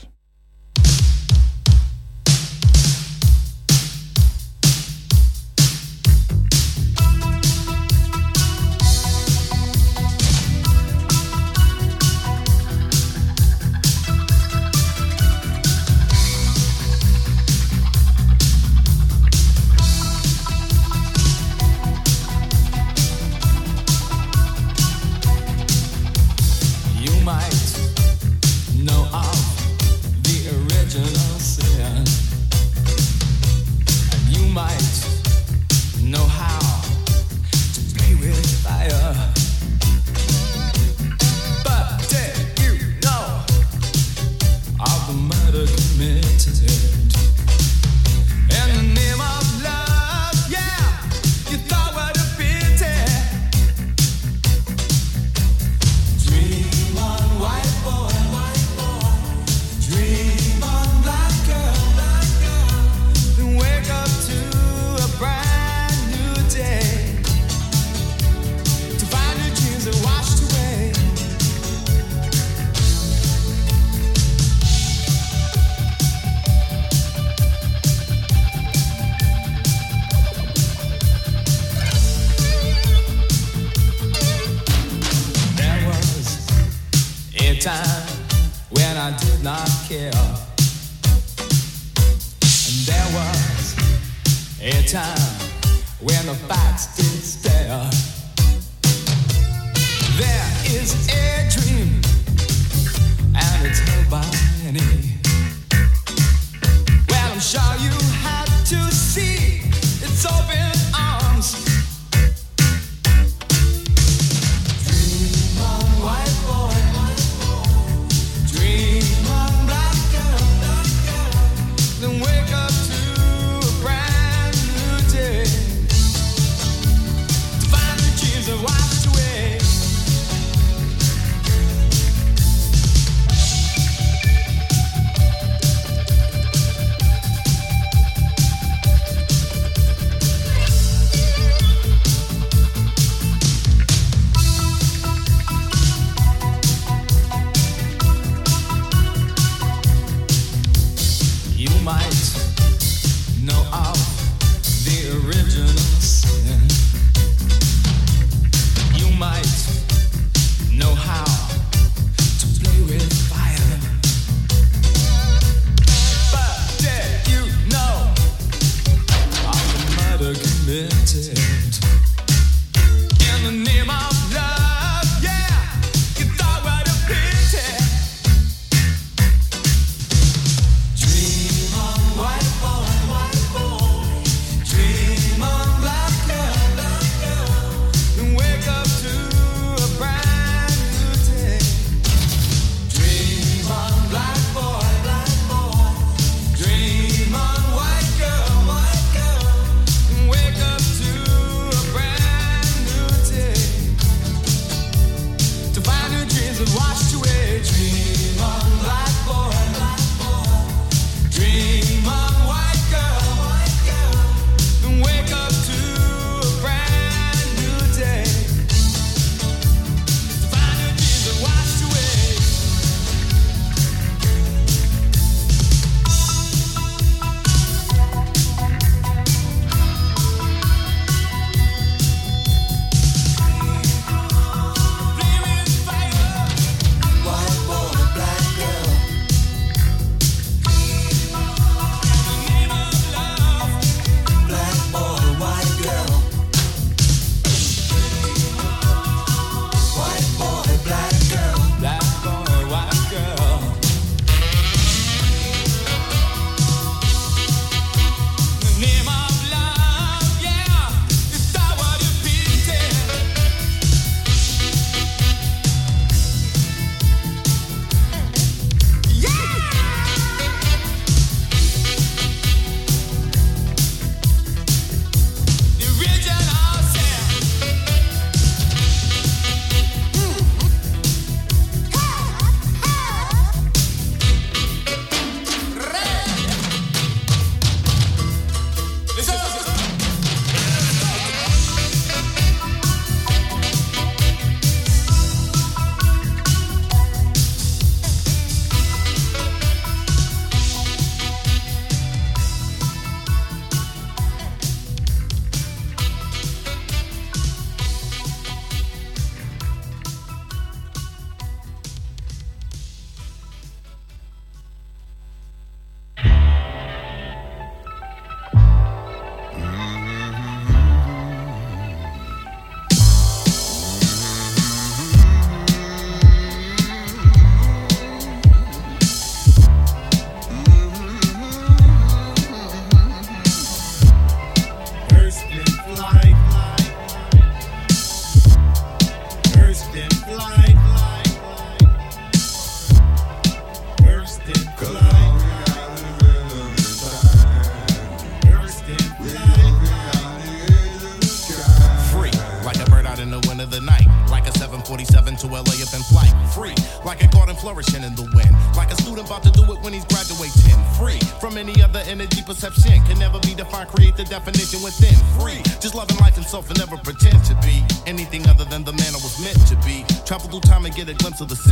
[371.38, 371.67] to the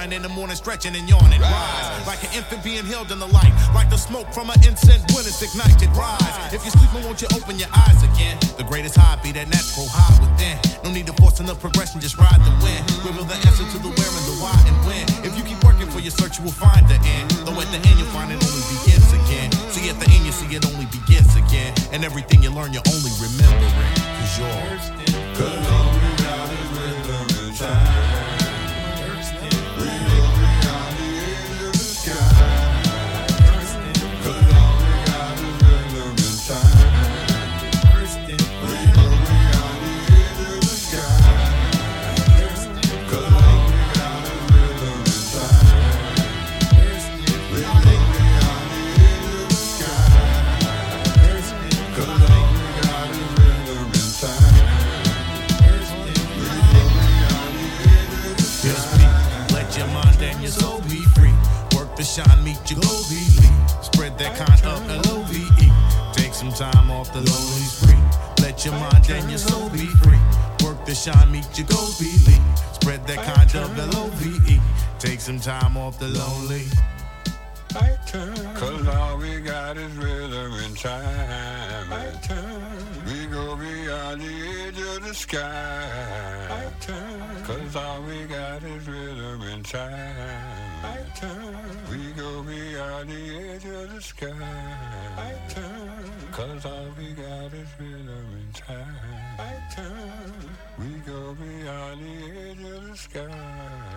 [0.00, 1.40] giant in the morning, stretching and yawning.
[1.40, 3.52] Rise like an infant being held in the light.
[3.74, 5.92] Like the smoke from an incense when it's ignited.
[5.92, 6.54] Rise.
[6.54, 8.40] If you're sleeping, won't you open your eyes again?
[8.56, 10.56] The greatest high be that natural high within.
[10.84, 12.80] No need to force enough progression, just ride the wind.
[13.04, 15.04] Reveal the answer to the where and the why and when.
[15.20, 17.28] If you keep working for your search, you will find the end.
[17.44, 19.52] Though at the end, you'll find it only begins again.
[19.68, 21.76] See, at the end, you see it only begins again.
[21.92, 24.00] And everything you learn, you only remember it.
[24.16, 24.80] Cause you're.
[24.80, 25.99] Just
[75.30, 76.64] some time off the lonely.
[77.76, 77.96] I
[78.56, 81.92] Cause all we got is rhythm and time.
[81.92, 82.62] I turn.
[83.06, 84.34] We go beyond the
[84.64, 85.38] edge of the sky.
[86.50, 86.64] I
[87.46, 90.82] Cause all we got is rhythm and time.
[90.82, 91.56] I turn.
[91.90, 94.26] We go beyond the edge of the sky.
[95.16, 95.32] I
[96.32, 98.96] Cause all we got is rhythm and time.
[99.38, 100.32] I turn.
[100.76, 103.89] We go beyond the edge of the sky.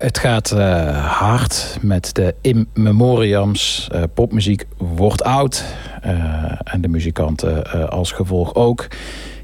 [0.00, 3.88] Het gaat eh, hard met de in memoriams.
[3.92, 5.64] Eh, popmuziek wordt oud.
[6.02, 6.12] eh,
[6.64, 8.86] en de muzikanten als gevolg ook.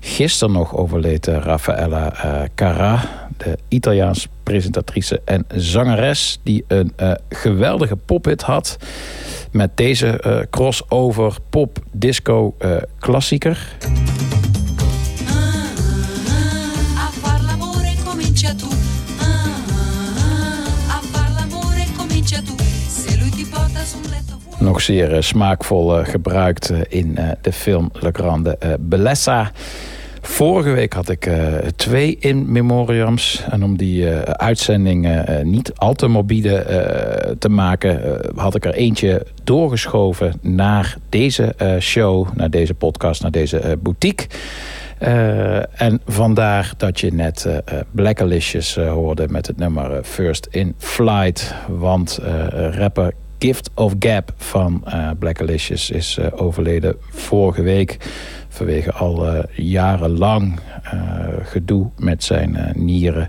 [0.01, 2.13] Gisteren nog overleed Raffaella
[2.49, 3.09] Carrà.
[3.37, 6.41] De Italiaans presentatrice en zangeres.
[6.43, 6.93] Die een
[7.29, 8.77] geweldige pophit had.
[9.51, 11.79] Met deze crossover pop
[24.67, 29.53] Nog zeer eh, smaakvol eh, gebruikt eh, in de film Le Grande Bellezza.
[30.21, 33.45] Vorige week had ik eh, twee in memoriams.
[33.51, 36.65] En om die eh, uitzending niet al te morbide
[37.39, 38.21] te maken...
[38.37, 42.27] had ik er eentje doorgeschoven naar deze show...
[42.35, 44.27] naar deze podcast, naar deze boutique...
[45.73, 47.49] En vandaar dat je net
[47.91, 51.55] Blackalicious hoorde met het nummer First in Flight.
[51.69, 52.19] Want
[52.71, 57.97] rapper Gift of Gap van eh Black Alicious is eh, overleden vorige week.
[58.49, 60.61] Vanwege al eh, jarenlang
[61.43, 63.29] gedoe met zijn nieren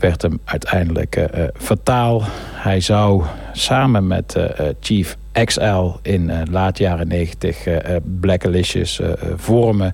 [0.00, 2.22] werd hem uiteindelijk eh, eh, fataal.
[2.52, 9.00] Hij zou samen met eh, Chief XL in laat jaren 90 eh, eh, Black Alicious
[9.00, 9.92] eh, eh, vormen.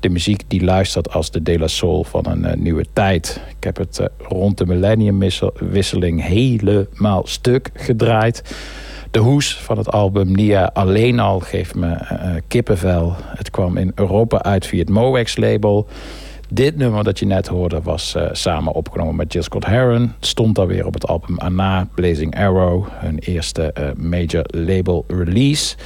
[0.00, 3.40] De muziek die luistert als de De La Soul van een nieuwe tijd.
[3.58, 8.54] Ik heb het rond de millenniumwisseling helemaal stuk gedraaid.
[9.10, 11.96] De hoes van het album Nia alleen al geeft me
[12.48, 13.14] kippenvel.
[13.18, 15.88] Het kwam in Europa uit via het Moex label.
[16.48, 20.12] Dit nummer dat je net hoorde was eh, samen opgenomen met Jill Scott Heron.
[20.20, 22.86] Stond alweer op het album Anna, Blazing Arrow.
[22.90, 25.76] Hun eerste eh, major label release.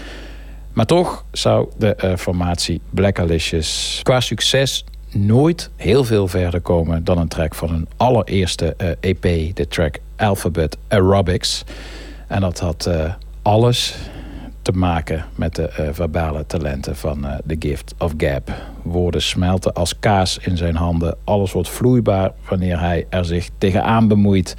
[0.72, 7.04] Maar toch zou de eh, formatie Black Alicious qua succes nooit heel veel verder komen
[7.04, 9.22] dan een track van hun allereerste EP,
[9.54, 11.64] de track Alphabet Aerobics.
[12.26, 12.90] En dat had
[13.42, 13.96] alles
[14.72, 18.50] te maken met de eh, verbale talenten van eh, The Gift of Gab.
[18.82, 21.16] Woorden smelten als kaas in zijn handen.
[21.24, 24.54] Alles wordt vloeibaar wanneer hij er zich tegenaan bemoeit.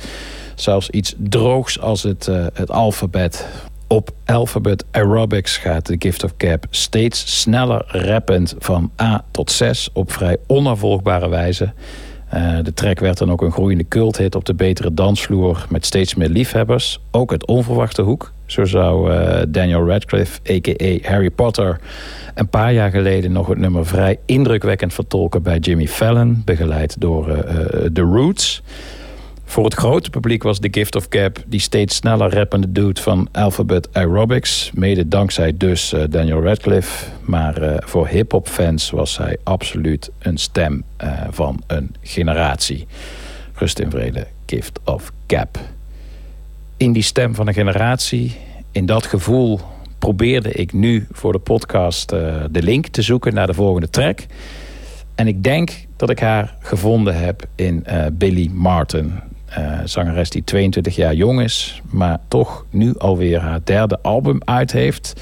[0.56, 3.48] Zelfs iets droogs als het, eh, het alfabet.
[3.88, 9.90] Op Alphabet Aerobics gaat The Gift of Gab steeds sneller rappend van A tot 6
[9.94, 11.74] op vrij onafvolgbare wijze.
[12.64, 16.30] De track werd dan ook een groeiende culthit op de betere dansvloer met steeds meer
[16.30, 17.00] liefhebbers.
[17.12, 18.32] Ook het onverwachte hoek.
[18.52, 21.10] Zo zou eh, Daniel Radcliffe, a.k.a.
[21.10, 21.80] Harry Potter,
[22.36, 27.30] een paar jaar geleden nog het nummer vrij indrukwekkend vertolken bij Jimmy Fallon, begeleid door
[27.30, 28.62] eh, eh, The Roots.
[29.46, 33.28] Voor het grote publiek was The Gift of Gab die steeds sneller rappende dude van
[33.32, 34.72] Alphabet Aerobics.
[34.74, 37.06] Mede dankzij dus Daniel Radcliffe.
[37.22, 40.84] Maar voor hip-hop fans was hij absoluut een stem
[41.30, 42.88] van een generatie.
[43.54, 45.79] Rust in vrede, Gift of Gab.
[46.80, 48.36] In die stem van een generatie,
[48.72, 49.60] in dat gevoel,
[49.98, 54.26] probeerde ik nu voor de podcast eh, de link te zoeken naar de volgende track.
[55.16, 59.14] En ik denk dat ik haar gevonden heb in eh, Billy Martin.
[59.46, 64.72] Eh, zangeres die 22 jaar jong is, maar toch nu alweer haar derde album uit
[64.72, 65.22] heeft.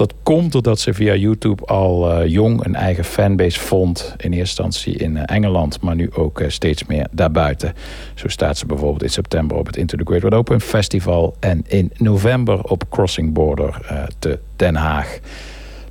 [0.00, 4.14] Dat komt doordat ze via YouTube al eh, jong een eigen fanbase vond.
[4.16, 7.74] In eerste instantie in eh, Engeland, maar nu ook eh, steeds meer daarbuiten.
[8.14, 11.36] Zo staat ze bijvoorbeeld in september op het Into the Great Wide Open Festival.
[11.40, 13.80] En in november op Crossing Border
[14.18, 15.18] te Den Haag.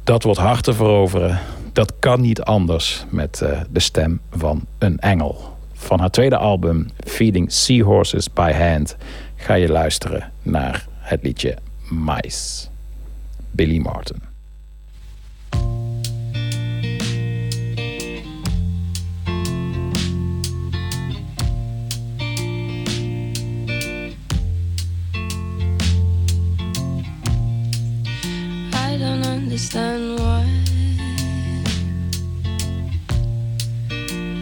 [0.03, 1.40] Dat wordt hard veroveren.
[1.73, 5.57] Dat kan niet anders met de stem van een engel.
[5.73, 8.98] Van haar tweede album, Feeding Seahorses by Hand,
[9.36, 11.57] ga je luisteren naar het liedje
[11.90, 12.69] Mice.
[13.56, 14.22] Billy Martin.
[28.72, 30.46] I don't understand why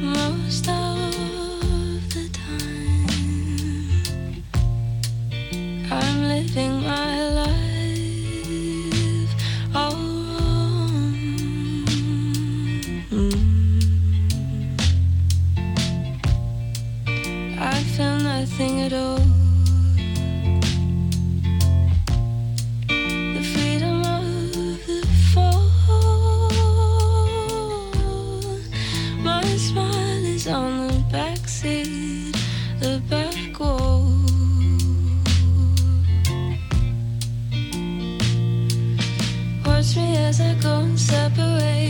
[0.01, 3.07] most of the time
[5.91, 7.36] I'm living my life
[18.49, 19.19] nothing at all.
[22.87, 24.23] The freedom of
[24.87, 25.01] the
[25.33, 25.69] fall.
[29.19, 32.35] My smile is on the backseat,
[32.79, 34.03] the back wall.
[39.65, 41.86] Watch me as I go separate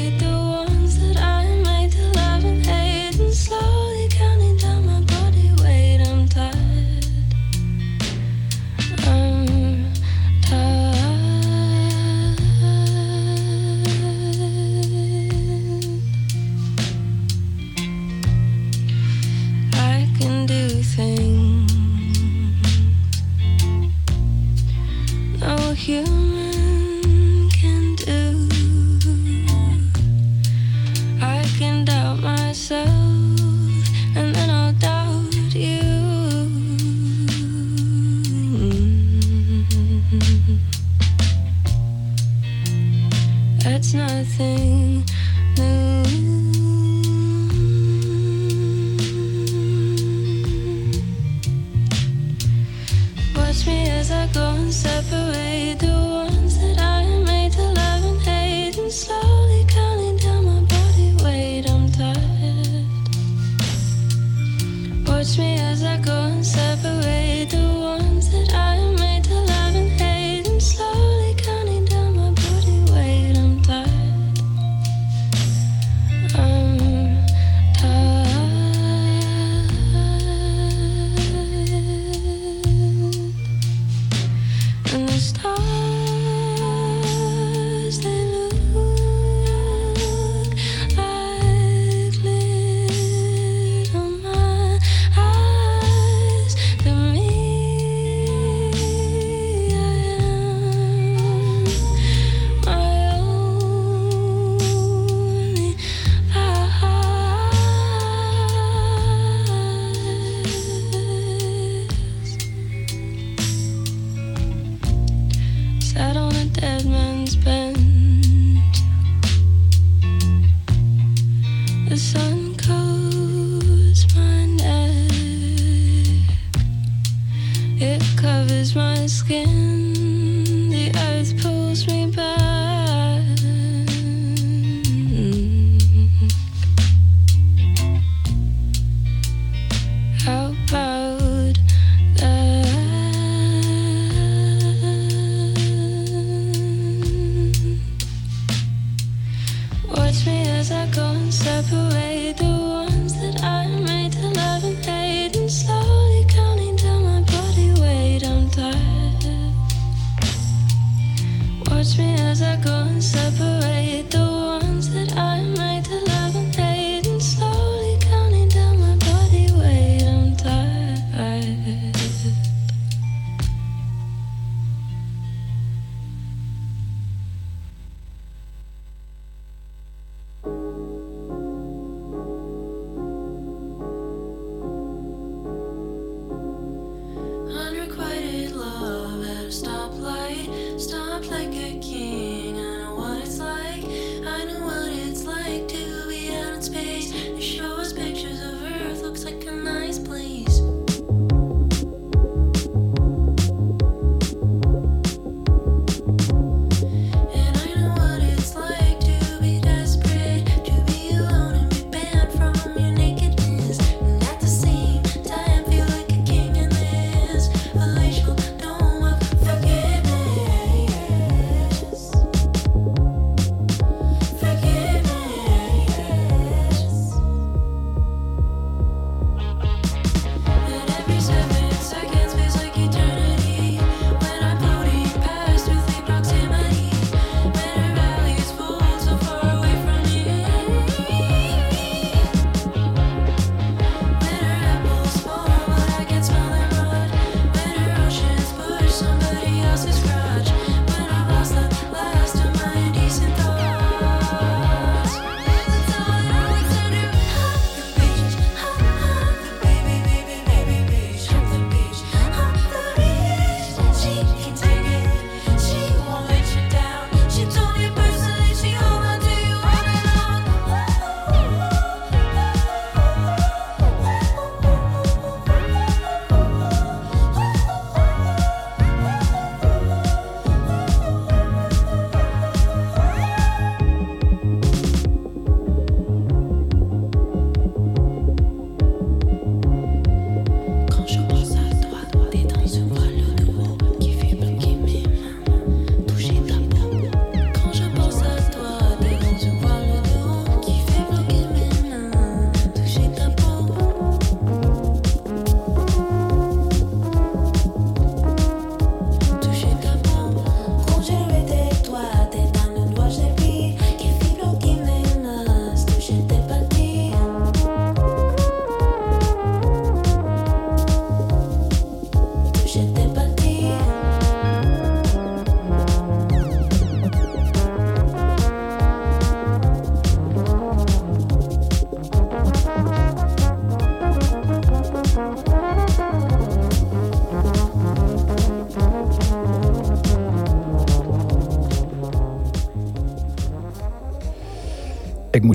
[128.27, 130.69] covers my skin.
[130.69, 132.46] The earth pulls me back.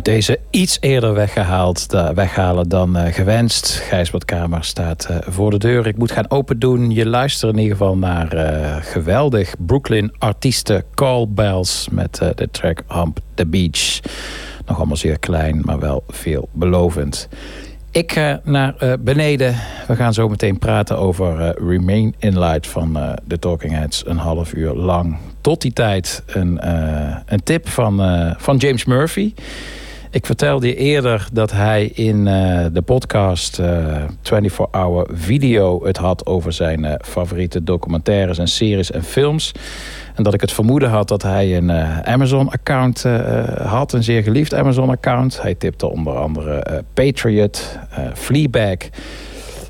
[0.02, 3.68] Deze iets eerder weggehaald, weghalen dan eh, gewenst.
[3.68, 5.86] Gijsbadkamer staat eh, voor de deur.
[5.86, 6.90] Ik moet gaan open doen.
[6.90, 12.82] Je luistert in ieder geval naar eh, geweldig Brooklyn artiesten Call Bells met de track
[12.88, 14.00] Hump the Beach.
[14.66, 17.28] Nog allemaal zeer klein, maar wel veelbelovend.
[17.90, 19.54] Ik ga naar beneden.
[19.86, 24.06] We gaan zo meteen praten over Remain in Light van de Talking Heads.
[24.06, 25.16] Een half uur lang.
[25.40, 26.68] Tot die tijd een,
[27.26, 27.96] een tip van,
[28.38, 29.34] van James Murphy.
[30.12, 35.96] Ik vertelde je eerder dat hij in eh, de podcast eh 24 Hour Video het
[35.96, 39.52] had over zijn eh, favoriete documentaires en series en films.
[40.14, 41.70] En dat ik het vermoeden had dat hij een
[42.04, 43.04] Amazon-account
[43.62, 45.42] had, een zeer geliefd Amazon-account.
[45.42, 47.78] Hij tipte onder andere Patriot,
[48.14, 48.76] Fleabag.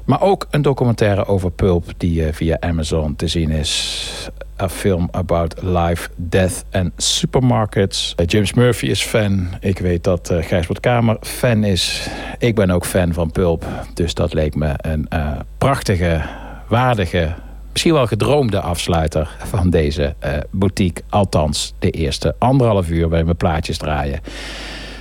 [0.04, 4.30] Maar ook een documentaire over Pulp die via Amazon te zien is.
[4.60, 8.12] A film about life, death en supermarkets.
[8.16, 9.48] Eh, James Murphy is fan.
[9.60, 12.08] Ik weet dat uh, Gijsbert Kamer fan is.
[12.38, 13.64] Ik ben ook fan van Pulp.
[13.94, 16.22] Dus dat leek me een eh, prachtige,
[16.68, 17.34] waardige,
[17.72, 21.02] misschien wel gedroomde afsluiter van deze eh, boutique.
[21.08, 24.20] Althans, de eerste anderhalf uur waarin we plaatjes draaien.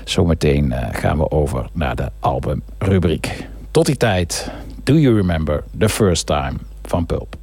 [0.04, 3.48] Zometeen eh, gaan we over naar de albumrubriek.
[3.72, 4.52] Tot die tijd,
[4.84, 6.54] do you remember the first time
[6.84, 7.41] van Pulp?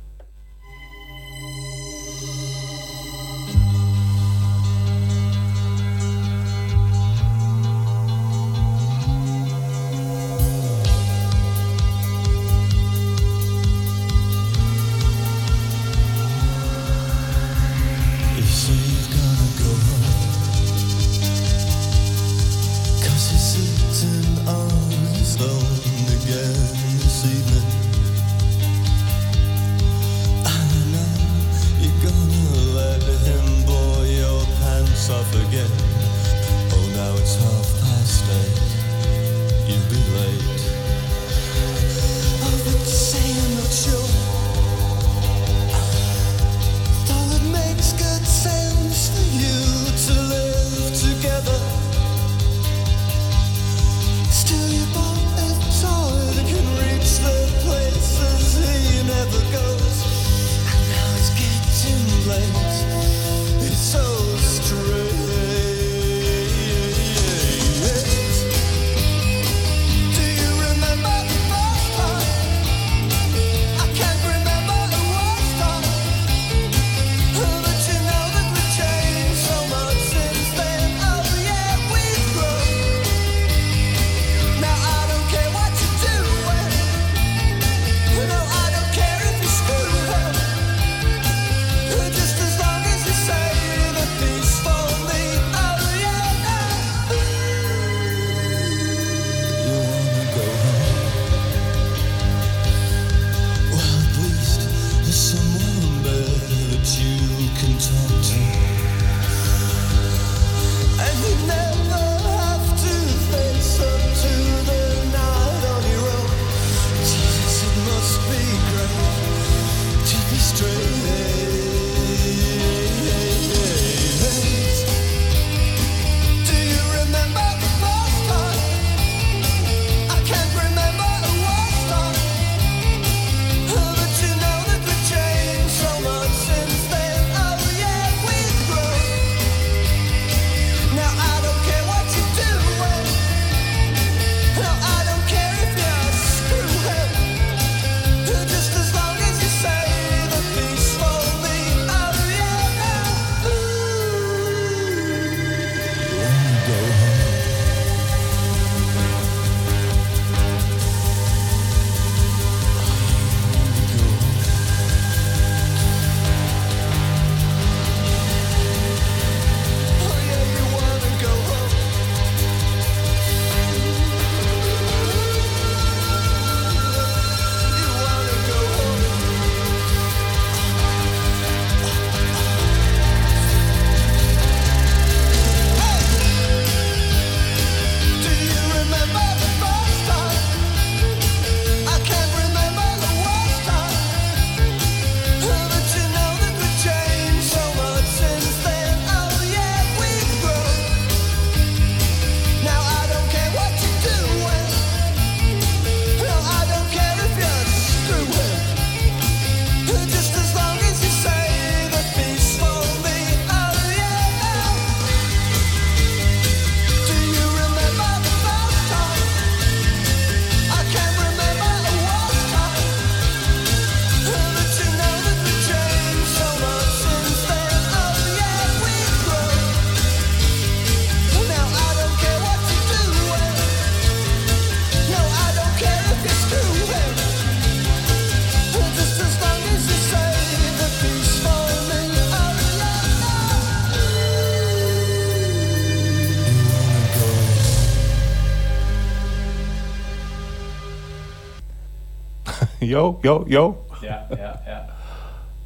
[252.98, 253.84] Jo, jo, jo.
[254.00, 254.84] Ja, ja, ja.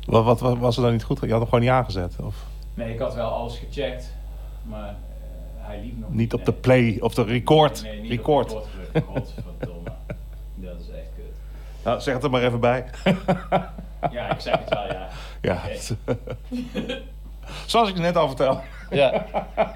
[0.05, 1.21] Wat, wat, wat was er dan niet goed?
[1.21, 2.17] Je had hem gewoon niet aangezet?
[2.21, 2.35] Of
[2.75, 4.13] Nee, ik had wel alles gecheckt,
[4.63, 4.95] maar eh,
[5.57, 7.83] hij liep nog niet op de play of de record?
[7.83, 8.55] Nee, nee, niet record.
[8.55, 9.31] op de record.
[10.55, 11.35] Dat is echt kut.
[11.85, 12.85] Nou, zeg het er maar even bij.
[14.11, 15.09] Ja, ik zeg het wel, ja.
[15.41, 15.61] Ja.
[17.67, 18.61] Zoals ik net al vertel.
[18.91, 19.25] Ja.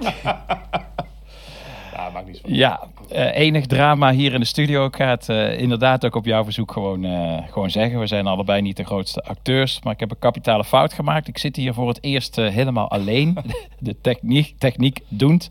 [1.92, 2.42] Ja, maakt niet zo.
[2.46, 4.86] Ja, eh, enig drama hier in de studio.
[4.86, 7.98] Ik ga het eh, inderdaad ook op jouw verzoek gewoon, eh, gewoon zeggen.
[7.98, 11.28] We zijn allebei niet de grootste acteurs, maar ik heb een kapitale fout gemaakt.
[11.28, 13.36] Ik zit hier voor het eerst helemaal alleen,
[13.78, 15.50] de techniek, techniek doend.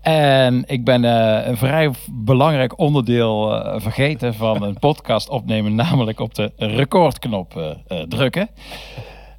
[0.00, 1.02] En ik ben
[1.48, 7.76] een vrij belangrijk onderdeel vergeten van een podcast opnemen, namelijk op de recordknop
[8.08, 8.48] drukken.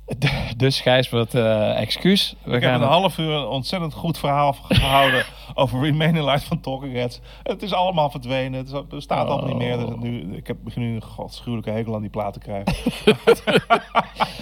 [0.57, 2.35] Dus Gijs, wat eh, excuus.
[2.43, 6.43] We Ik heb een half uur een ontzettend goed verhaal gehouden over Remain in Light
[6.43, 7.19] van Talking Heads.
[7.43, 8.65] Het is allemaal verdwenen.
[8.65, 9.77] Het bestaat allemaal niet meer.
[9.77, 12.73] Dus het nu, ik heb, begin nu een godschuwelijke hekel aan die platen te krijgen.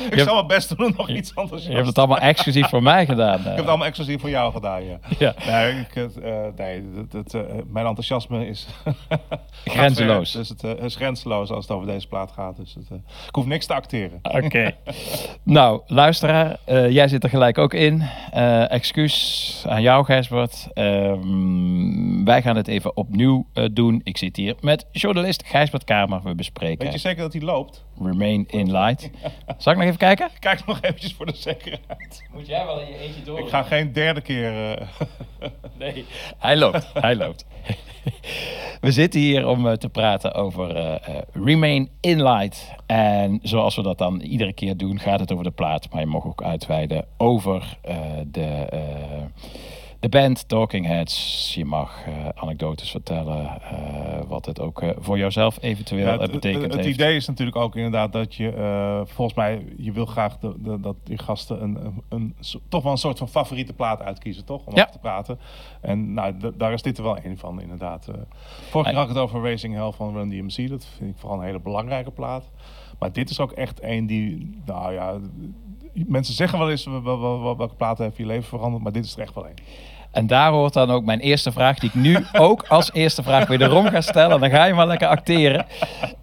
[0.18, 2.84] ik zal mijn best doen om nog iets anders Je hebt het allemaal exclusief voor
[2.84, 3.40] mij gedaan.
[3.40, 5.00] Ik heb het allemaal exclusief voor jou gedaan, ja.
[5.20, 5.34] Ja.
[5.46, 8.68] Nee, ik, eh, nee het, eh, mijn enthousiasme is...
[9.66, 10.32] Grenzeloos.
[10.32, 12.56] Dus het eh, is grenzeloos als het over deze plaat gaat.
[12.56, 12.98] Dus het, eh,
[13.28, 14.20] ik hoef niks te acteren.
[14.24, 14.76] Oké.
[15.56, 18.04] Nou, luisteraar, eh, jij zit er gelijk ook in.
[18.32, 20.68] Eh, excuus aan jou, Gijsbert.
[20.74, 24.02] Ehm, wij gaan het even opnieuw eh, doen.
[24.04, 26.22] Ik zit hier met journalist Gijsbert Kamer.
[26.24, 27.86] We bespreken Weet je zeker dat hij loopt?
[28.02, 29.10] Remain in Light.
[29.58, 30.30] Zal ik nog even kijken?
[30.40, 32.24] Kijk nog eventjes voor de zekerheid.
[32.34, 33.40] Moet jij wel in je eentje door?
[33.40, 34.72] Ik ga geen derde keer...
[34.78, 34.88] eh,
[35.80, 36.06] Nee,
[36.38, 36.88] hij loopt.
[36.94, 37.46] Hij loopt.
[38.82, 42.72] We zitten hier om eh, te praten over eh, eh, Remain in Light.
[42.86, 45.88] En zoals we dat dan iedere keer doen, gaat het over de plaat.
[45.92, 47.98] Maar je mag ook uitweiden over eh,
[48.28, 48.80] de, eh,
[50.06, 51.52] de band Talking Heads.
[51.56, 53.62] Je mag eh, anekdotes vertellen.
[53.62, 56.96] eh, wat het ook eh, voor jouzelf eventueel Ja, het, betekent het, het heeft.
[56.96, 60.96] idee is natuurlijk ook inderdaad dat je, volgens mij, je wil graag de, de- dat
[61.04, 62.36] die gasten een, een,
[62.70, 64.66] toch wel een soort van favoriete plaat uitkiezen, toch?
[64.66, 64.82] Om Ja.
[64.82, 65.40] over te praten.
[65.82, 68.08] En nou, daar is dit er wel een van, inderdaad.
[68.70, 70.70] Vorige keer had ik het over Racing Hell van Run DMC.
[70.70, 72.50] Dat vind ik vooral een hele belangrijke plaat.
[73.00, 75.18] Maar dit is ook echt een die, nou ja,
[75.94, 79.06] mensen zeggen wel eens wel- wel- wel- welke platen heeft je leven veranderd, maar dit
[79.06, 79.54] is er echt wel een.
[80.16, 83.48] En daar hoort dan ook mijn eerste vraag, die ik nu ook als eerste vraag
[83.48, 84.40] wederom ga stellen.
[84.40, 85.66] Dan ga je maar lekker acteren.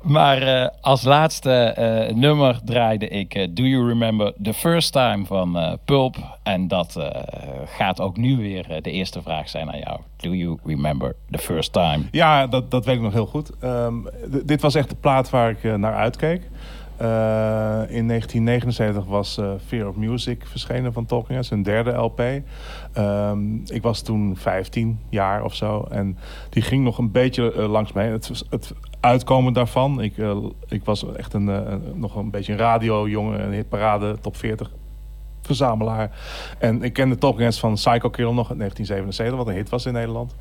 [0.02, 5.26] Maar eh, als laatste eh, nummer draaide ik eh, Do You Remember the First Time
[5.26, 6.16] van Pulp.
[6.42, 7.10] En dat
[7.66, 10.00] gaat ook nu weer de eerste vraag zijn aan jou.
[10.16, 12.04] Do You Remember the First Time?
[12.10, 13.50] Ja, dat, dat weet ik nog heel goed.
[13.60, 13.94] Ehm,
[14.44, 16.42] dit was echt de plaat waar ik naar uitkeek.
[17.88, 22.22] In 1979 was Fear of Music verschenen van Talking Heads, een derde LP.
[22.92, 27.70] Ehm, ik was toen 15 jaar of zo en die ging nog een beetje eh,
[27.70, 28.12] langs me heen.
[28.12, 30.36] Het, het uitkomen daarvan, ik, eh,
[30.68, 34.70] ik was echt een, eh, nog een beetje een radiojongen, een hitparade, top 40
[35.42, 36.10] verzamelaar.
[36.58, 39.86] En ik kende Talking Heads van Psycho Killer nog in 1977, wat een hit was
[39.86, 40.34] in Nederland.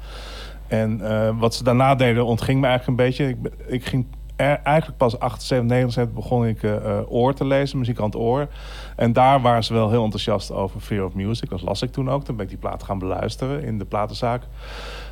[0.67, 0.99] En
[1.37, 3.27] wat ze daarna deden ontging me eigenlijk een beetje.
[3.27, 3.37] Ik,
[3.67, 4.05] ik ging
[4.41, 8.47] eigenlijk pas 78, 79 begon ik eh, eh, Oor te lezen, muziek aan het oor.
[8.95, 11.49] En daar waren ze wel heel enthousiast over Fear of Music.
[11.49, 12.23] Dat las ik toen ook.
[12.23, 14.43] Toen ben ik die plaat gaan beluisteren in de platenzaak.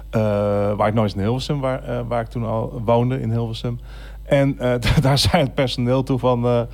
[0.09, 0.21] Eh,
[0.73, 3.79] waar ik nooit in Hilversum, waar, waar ik toen al woonde in Hilversum.
[4.23, 4.57] En
[5.01, 6.67] daar zei het personeel toe van...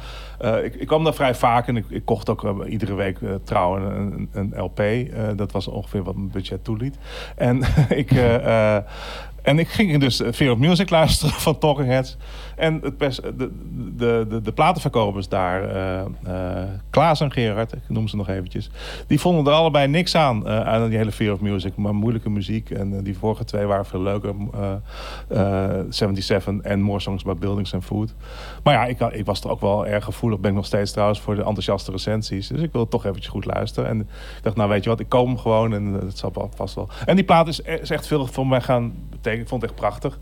[0.63, 4.29] ik, ik kwam daar vrij vaak en ik, ik kocht ook iedere week trouw een,
[4.31, 4.81] een, een LP.
[5.37, 6.97] Dat was ongeveer wat mijn budget toeliet.
[7.35, 7.61] En
[8.01, 8.11] ik...
[9.45, 12.17] en ik ging dus Fear of Music luisteren van Talking Heads.
[12.55, 12.99] En het
[13.37, 13.51] de,
[13.95, 15.69] de, de, platenverkopers daar,
[16.23, 18.69] eh, Klaas en Gerard, ik noem ze nog eventjes...
[19.07, 21.75] die vonden er allebei niks aan, eh, aan die hele Fear of Music.
[21.75, 22.69] Maar moeilijke muziek.
[22.69, 24.33] En die vorige twee waren veel leuker.
[24.53, 28.13] eh, eh, 77 en More Songs About Buildings and Food.
[28.63, 30.39] Maar ja, ik, ik was er ook wel erg gevoelig.
[30.39, 32.47] Ben ik nog steeds trouwens voor de enthousiaste recensies.
[32.47, 33.89] Dus ik wil toch eventjes goed luisteren.
[33.89, 34.07] En ik
[34.41, 36.89] dacht, nou weet je wat, ik kom gewoon en het zal vast wel.
[37.05, 39.41] En die plaat is, is echt veel voor mij gaan betekenen.
[39.41, 40.17] Ik vond het echt prachtig.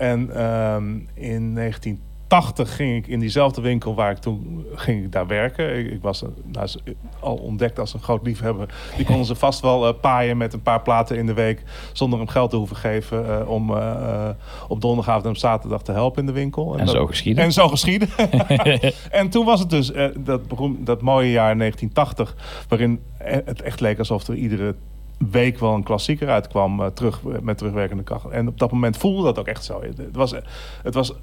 [0.00, 5.26] En ehm, in 1980 ging ik in diezelfde winkel waar ik toen ging ik daar
[5.26, 5.78] werken.
[5.78, 6.76] Ik, ik was eh, nou, s-
[7.20, 8.74] al ontdekt als een groot liefhebber.
[8.96, 11.62] Die konden ze vast wel eh, paaien met een paar platen in de week.
[11.92, 13.28] Zonder hem geld te hoeven geven.
[13.40, 14.28] eh, om eh, eh,
[14.68, 16.72] op donderdagavond en op zaterdag te helpen in de winkel.
[16.78, 17.44] En dat- zo geschieden.
[17.44, 18.08] En zo geschieden.
[19.10, 20.40] en toen was het dus eh, dat,
[20.78, 22.36] dat mooie jaar 1980.
[22.68, 24.74] Waarin eh, het echt leek alsof er iedere
[25.30, 26.80] week wel een klassieker uitkwam.
[26.80, 28.28] eh, terug, met terugwerkende kracht.
[28.28, 29.82] En op dat moment voelde dat ook echt zo.
[29.82, 30.34] Het was,
[30.82, 31.14] het was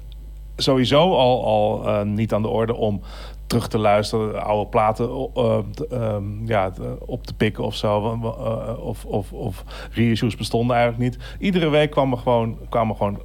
[0.56, 3.00] sowieso al, al eh, niet aan de orde om
[3.46, 5.58] terug te luisteren, oude platen eh,
[5.90, 8.18] ehm, ja, op te pikken of zo.
[8.80, 11.36] of, of, of reissues bestonden eigenlijk niet.
[11.38, 13.18] Iedere week kwamen gewoon, kwamen gewoon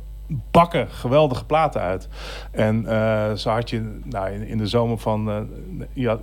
[0.52, 2.08] bakken geweldige platen uit.
[2.52, 5.38] En eh, zo had je nou, in, de zomer van eh
[5.94, 6.20] ja,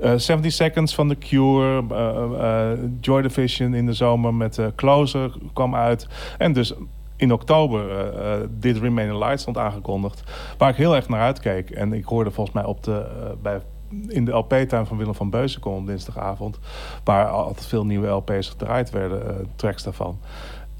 [0.00, 4.66] eh, 70 Seconds van The Cure, eh, eh, Joy Division in de zomer met eh,
[4.76, 6.06] Closer kwam uit.
[6.38, 6.74] En dus
[7.20, 10.22] in oktober eh, eh, dit Remain in Light stond aangekondigd.
[10.58, 11.70] Waar ik heel erg naar uitkeek.
[11.70, 13.60] En ik hoorde volgens mij op de, eh, bij,
[14.08, 16.58] in de LP-tuin van Willem van Beuzenkom dinsdagavond.
[17.04, 20.18] Waar altijd veel nieuwe LP's gedraaid werden, eh, tracks daarvan.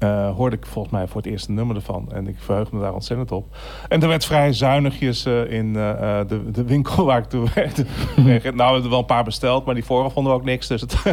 [0.01, 2.11] Eh, hoorde ik volgens mij voor het eerste nummer ervan.
[2.11, 3.55] En ik verheugde me daar ontzettend op.
[3.87, 7.85] En er werd vrij zuinigjes eh, in eh, de, de winkel waar ik toen werkte.
[8.15, 10.67] nou, we hebben er wel een paar besteld, maar die vorige vonden we ook niks.
[10.67, 10.95] Dus het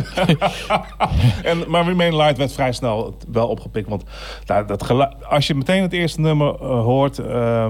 [1.43, 3.89] en, maar Remain Light werd vrij snel wel opgepikt.
[3.89, 4.05] Want
[4.47, 7.19] nou, dat als je meteen het eerste nummer hoort...
[7.19, 7.67] eh,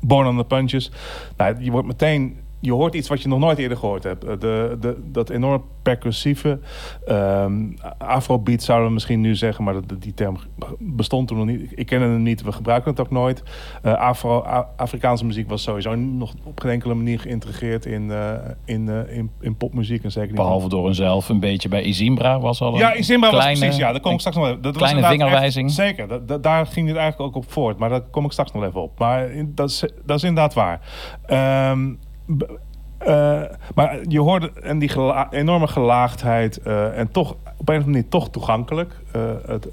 [0.00, 0.90] Born on the Punches...
[1.36, 2.41] Nou, je wordt meteen...
[2.64, 4.24] Je hoort iets wat je nog nooit eerder gehoord hebt.
[4.24, 6.58] Eh, De, de, dat enorm percussieve...
[7.06, 7.52] ehm
[7.98, 9.64] Afrobeat zouden we misschien nu zeggen...
[9.64, 10.36] maar dat, die term
[10.78, 11.72] bestond toen nog niet.
[11.74, 13.42] Ik ken hem niet, we gebruiken het ook nooit.
[13.82, 14.38] Eh, Afro,
[14.76, 17.86] Afrikaanse muziek was sowieso nog op geen enkele manier geïntegreerd...
[17.86, 18.32] in, eh,
[18.64, 20.36] in, in, in popmuziek en zeker niet...
[20.36, 23.76] Behalve door hunzelf een beetje bij Izimbra was al een Ja, in Zimbabwe was precies.
[23.76, 24.62] Ja, daar kom ik straks nog even.
[24.62, 25.66] Dat was kleine inderdaad vingerwijzing.
[25.66, 27.78] echt- zeker, dat, dat- daar ging het eigenlijk ook op voort.
[27.78, 28.98] Maar daar kom ik straks nog even op.
[28.98, 30.80] Maar in- dat is, dat is inderdaad waar.
[31.26, 31.92] Ehm,
[32.28, 32.62] but
[33.06, 33.42] eh,
[33.74, 37.86] maar je hoorde en die gela- enorme gelaagdheid eh, en toch op een of andere
[37.90, 39.00] manier toch toegankelijk.
[39.12, 39.68] Eh, het,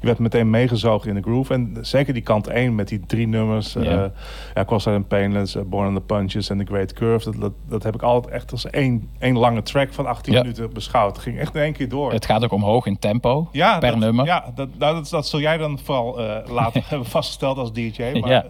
[0.00, 1.52] je werd meteen meegezogen in de groove.
[1.52, 3.72] En zeker die kant 1 met die drie nummers.
[3.72, 4.10] Ja.
[4.54, 4.64] Ja.
[4.64, 7.30] Cross and Painless, Born on the Punches en The Great Curve.
[7.30, 10.40] Dat, dat, dat heb ik altijd echt als één, één lange track van 18 Ja.
[10.40, 11.14] minuten beschouwd.
[11.14, 12.12] Het ging echt in één keer door.
[12.12, 14.24] Het gaat ook omhoog in tempo ja, per dat, nummer.
[14.24, 16.20] Ja, dat, nou, dat, dat zul jij dan vooral
[16.50, 18.18] later hebben vastgesteld als DJ.
[18.20, 18.44] Maar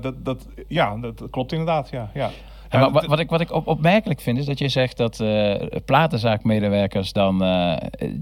[0.00, 1.88] dat, dat, ja, dat klopt inderdaad.
[1.90, 2.30] Ja, ja.
[2.68, 4.68] En Ja, wa- wa- dat- wat, ik, wat ik op, opmerkelijk vind is dat je
[4.68, 7.76] zegt dat eh platenzaakmedewerkers dan eh,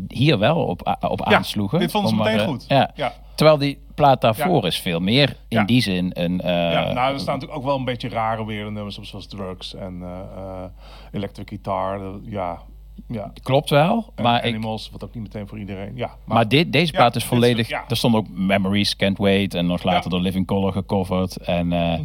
[0.09, 1.79] hier wel op, op Ja, aansloegen.
[1.79, 2.65] dit vonden ze maar, meteen eh, goed.
[2.69, 2.91] Ja.
[2.95, 3.13] Ja.
[3.35, 6.41] Terwijl die plaat daarvoor is veel meer in die zin een...
[6.45, 9.75] ja, nou, er staan natuurlijk ook wel een beetje rare weer nummers op, zoals Drugs
[9.75, 10.03] en
[11.13, 12.01] Electric Guitar.
[12.23, 12.59] ja,
[13.09, 13.33] ja.
[13.43, 15.93] Klopt wel, En maar, ik, Animals, wat ook niet meteen voor iedereen.
[15.97, 17.69] Ja, maar dit, deze Ja, plaat is volledig...
[17.69, 17.85] ja.
[17.89, 21.37] Er stond ook Memories, Can't Wait en nog later door Living Color gecoverd.
[21.37, 22.03] En Mhm.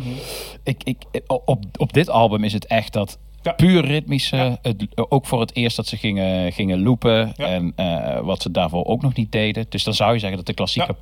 [0.63, 0.97] ik, ik,
[1.27, 3.51] op, op dit album is het echt dat Ja.
[3.51, 4.57] puur ritmische.
[4.61, 7.33] Het, ook voor het eerst dat ze gingen, gingen loopen.
[7.35, 7.45] Ja.
[7.45, 9.65] En eh, wat ze daarvoor ook nog niet deden.
[9.69, 10.95] Dus dan zou je zeggen dat de klassieke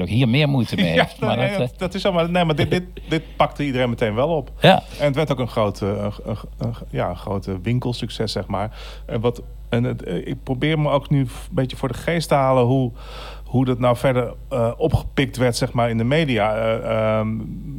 [0.00, 1.20] ook hier meer moeite mee Ja, heeft.
[1.20, 2.02] maar nee, dat, dat, eh, dat is.
[2.10, 4.52] Maar, nee, maar dit, dit, dit pakte iedereen meteen wel op.
[4.60, 4.82] ja.
[4.98, 8.76] En het werd ook een grote, een, een, een- ja, grote winkelsucces, zeg maar.
[9.06, 12.28] En, wat, en het, eh, ik probeer me ook nu een beetje voor de geest
[12.28, 12.92] te halen hoe,
[13.48, 16.56] hoe dat nou verder eh, opgepikt werd, zeg maar, in de media.
[16.56, 17.28] Eh, ehm,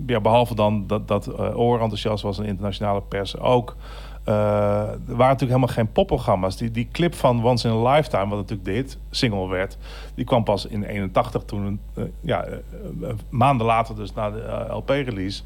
[0.05, 3.75] ja, behalve dan dat, dat eh Oor enthousiast was en internationale pers ook.
[4.23, 6.57] Er waren natuurlijk helemaal geen popprogramma's.
[6.57, 9.77] Die, die clip van Once in a Lifetime, wat natuurlijk de hit single werd,
[10.15, 11.79] die kwam pas in 81 toen,
[12.21, 12.45] ja,
[13.29, 15.43] maanden later dus na de LP-release.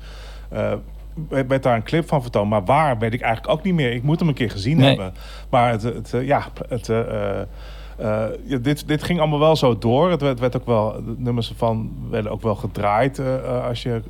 [1.28, 2.50] werd daar een clip van vertoond.
[2.50, 3.92] Maar waar, weet ik eigenlijk ook niet meer.
[3.92, 4.88] Ik moet hem een keer gezien Nee.
[4.88, 5.14] hebben.
[5.50, 6.88] Maar het, het, ja, het,
[8.04, 10.12] eh, ja, dit, dit ging allemaal wel zo door.
[10.12, 13.20] Het werd, ook wel, de nummers ervan werden ook wel gedraaid.
[13.20, 14.02] eh, eh, als je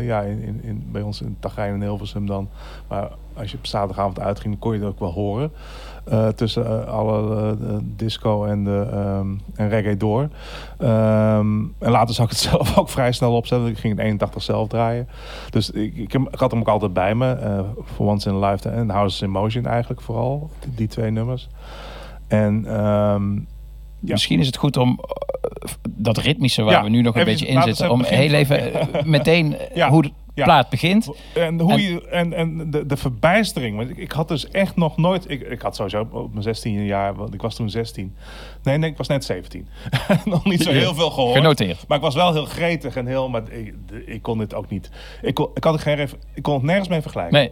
[0.00, 2.48] ja, in, in, in, bij ons in Tagijn en Hilversum dan.
[2.88, 5.52] Maar als je op zaterdagavond uitging, kon je het ook wel horen.
[6.34, 10.28] Tussen alle disco en, de, ehm, en reggae door.
[10.78, 13.68] Ehm, en later zag ik het zelf ook vrij snel opzetten.
[13.68, 15.08] Ik ging in 81 zelf draaien.
[15.50, 17.64] Dus ik, ik, had hem ook altijd bij me.
[17.94, 20.50] For Once in a Lifetime en Houses in Motion eigenlijk vooral.
[20.74, 21.48] Die twee nummers.
[22.28, 23.34] En ehm,
[24.00, 24.12] ja.
[24.12, 27.46] Misschien is het goed om eh, dat ritmische waar Ja, we nu nog een beetje
[27.46, 31.08] in zitten, om heel even eh, meteen eh, Ja, hoe de plaat begint.
[31.34, 33.76] En, hoe En- je, en, en de, de verbijstering.
[33.76, 35.30] Want ik, ik had dus echt nog nooit.
[35.30, 37.14] Ik, ik had sowieso op mijn 16 jaar.
[37.14, 38.14] Want ik was toen 16.
[38.62, 39.68] Nee, nee, ik was net 17.
[40.24, 41.36] nog niet zo heel veel gehoord.
[41.36, 41.84] Genoteerd.
[41.88, 43.28] Maar ik was wel heel gretig en heel.
[43.28, 43.74] Maar ik,
[44.06, 44.90] ik kon dit ook niet.
[45.22, 47.34] Ik kon, ik, had geen, ik kon het nergens mee vergelijken.
[47.38, 47.50] Nee,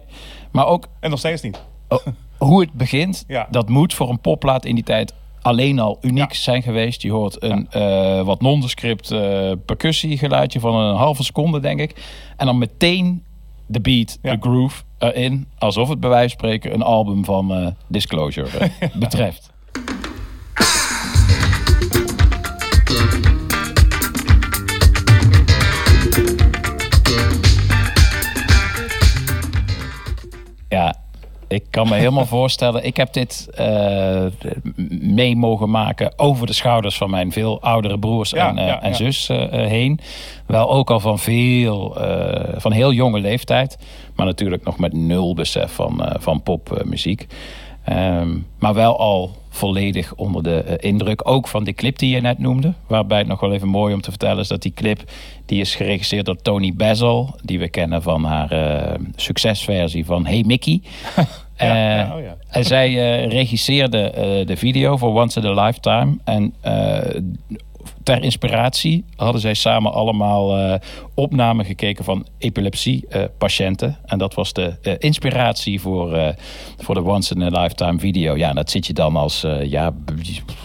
[0.51, 1.61] maar ook En nog steeds niet.
[1.87, 2.05] oh,
[2.37, 3.47] hoe het begint, Ja.
[3.51, 6.37] dat moet voor een popplaat in die tijd alleen al uniek Ja.
[6.39, 7.01] zijn geweest.
[7.01, 12.03] Je hoort een eh, wat nondescript eh percussiegeluidje van een halve seconde, denk ik.
[12.37, 13.23] En dan meteen
[13.65, 15.47] de beat, de groove erin.
[15.57, 19.53] Alsof het bij wijze van spreken een album van eh, Disclosure betreft.
[31.47, 32.85] Ik kan me helemaal voorstellen.
[32.85, 34.25] Ik heb dit eh,
[34.99, 38.89] mee mogen maken over de schouders van mijn veel oudere broers Ja, en, ja, en
[38.89, 38.95] ja.
[38.95, 39.99] zus eh, heen.
[40.45, 41.97] Wel ook al van veel,
[42.57, 43.77] van heel jonge leeftijd.
[44.15, 47.27] Maar natuurlijk nog met nul besef van, van popmuziek.
[47.85, 48.29] Ehm,
[48.59, 51.29] maar wel al volledig onder de eh, indruk.
[51.29, 52.73] Ook van de clip die je net noemde.
[52.87, 55.03] Waarbij het nog wel even mooi om te vertellen is dat die clip...
[55.45, 57.35] die is geregisseerd door Tony Basil.
[57.43, 60.81] Die we kennen van haar eh, succesversie van Hey Mickey.
[61.57, 62.35] Ja, Eh, oh ja.
[62.49, 62.93] en zij
[63.25, 64.11] regisseerde
[64.45, 66.17] de video voor Once in a Lifetime.
[66.23, 66.53] En
[68.05, 70.73] ter inspiratie hadden zij samen allemaal eh,
[71.13, 73.97] opnamen gekeken van epilepsie-patiënten.
[74.05, 76.33] en dat was de eh, inspiratie voor, eh,
[76.77, 78.35] voor de Once in a Lifetime video.
[78.37, 79.93] Ja, en dat zit je dan als, eh, ja,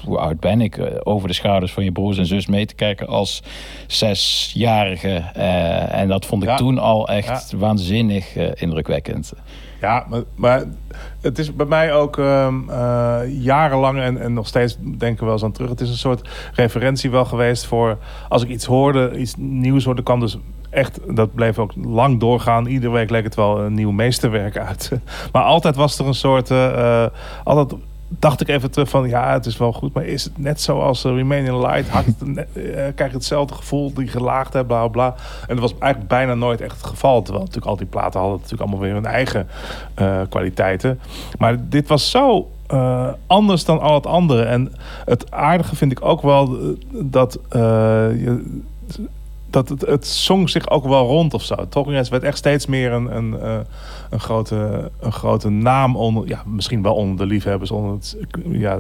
[0.05, 0.77] hoe oud ben ik?
[0.79, 3.43] Eh, over de schouders van je broers en zus mee te kijken als
[3.87, 5.15] zesjarige.
[5.35, 6.57] Eh, en dat vond ik Ja.
[6.57, 9.33] toen al echt waanzinnig eh, indrukwekkend.
[9.81, 10.65] Ja, maar, maar
[11.21, 15.45] het is bij mij ook eh, jarenlang en, en nog steeds denken we wel eens
[15.45, 15.71] aan terug.
[15.71, 17.99] Het is een soort referentie wel geweest voor
[18.29, 20.39] als ik iets hoorde, iets nieuws hoorde, kan dus
[20.71, 22.67] echt, dat bleef ook lang doorgaan.
[22.67, 24.93] Iedere week leek het wel een nieuw meesterwerk uit.
[25.33, 27.07] Maar altijd was er een soort, eh,
[27.45, 27.75] altijd
[28.19, 31.13] dacht ik even van ja, het is wel goed, maar is het net zoals uh,
[31.15, 31.89] Remain in Light?
[31.89, 35.15] Had het, net- eh, krijg hetzelfde gevoel, die gelaagdheid, bla bla.
[35.41, 37.23] En dat was eigenlijk bijna nooit echt het geval.
[37.23, 39.49] Terwijl natuurlijk al die platen hadden natuurlijk allemaal weer hun eigen
[39.95, 41.01] eh, kwaliteiten.
[41.39, 44.43] Maar dit was zo eh, anders dan al het andere.
[44.43, 44.73] En
[45.05, 47.61] het aardige vind ik ook wel eh, dat eh,
[48.23, 48.61] je,
[49.51, 51.55] dat het, het zong zich ook wel rond of zo.
[51.69, 53.59] Talking Heads werd echt steeds meer een, een, eh,
[54.11, 58.17] een, grote, een grote naam onder, ja, misschien wel onder de liefhebbers, onder het,
[58.51, 58.79] ja,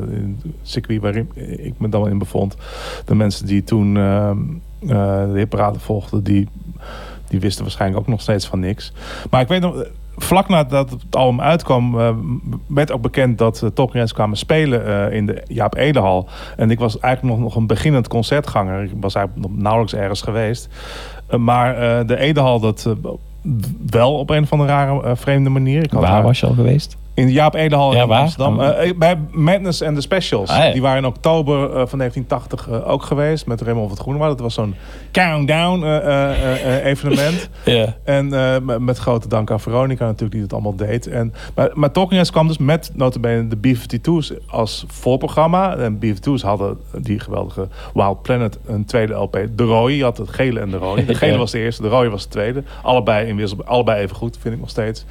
[0.63, 2.57] circuit waarin ik me dan in bevond.
[3.05, 4.39] De mensen die toen ehm,
[4.81, 6.49] eh, de volgden, die,
[7.29, 8.93] die wisten waarschijnlijk ook nog steeds van niks.
[9.31, 9.85] Maar ik weet nog,
[10.23, 12.11] vlak nadat het album uitkwam, eh,
[12.67, 16.29] werd ook bekend dat uh, kwamen spelen eh, in de Jaap Edehal.
[16.57, 18.83] En ik was eigenlijk nog, nog een beginnend concertganger.
[18.83, 20.69] Ik was eigenlijk nog nauwelijks ergens geweest.
[21.39, 22.95] Maar de Edehal, dat
[23.91, 25.83] wel op een of andere rare, vreemde manier.
[25.83, 26.97] Ik had Waar haar- was je al geweest?
[27.21, 28.21] In Jaap Edehal Ja, in waar?
[28.21, 28.61] Amsterdam.
[28.61, 30.51] Eh, bij Madness and the Specials.
[30.51, 30.73] Ah, ja.
[30.73, 33.47] Die waren in oktober eh, van 1980 eh, ook geweest.
[33.47, 34.31] Met Raymond van het Groenewoud.
[34.31, 34.75] Dat was zo'n
[35.13, 35.85] countdown
[36.85, 37.49] evenement.
[37.65, 37.97] Ja.
[38.05, 38.29] En
[38.85, 41.07] met- grote dank aan Veronica natuurlijk die het allemaal deed.
[41.07, 45.77] En, maar, maar Talking Heads kwam dus met notabene de B-52's als voorprogramma.
[45.77, 49.47] En B-52's hadden die geweldige Wild Planet een tweede LP.
[49.57, 51.05] De rode, je had het gele en de rode.
[51.05, 52.63] De gele was de eerste, de rode was de tweede.
[52.83, 55.05] Allebei, in allebei even goed, vind ik nog steeds.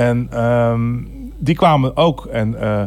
[0.00, 0.98] En ehm,
[1.38, 2.26] die kwamen ook.
[2.26, 2.82] En eh,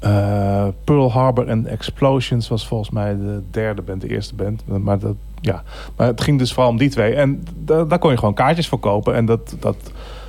[0.00, 4.62] eh, Pearl Harbor and Explosions was volgens mij de derde band, de eerste band.
[4.66, 5.62] Maar, dat, ja.
[5.96, 7.14] maar het ging dus vooral om die twee.
[7.14, 9.14] En da- daar kon je gewoon kaartjes voor kopen.
[9.14, 9.76] En dat, dat,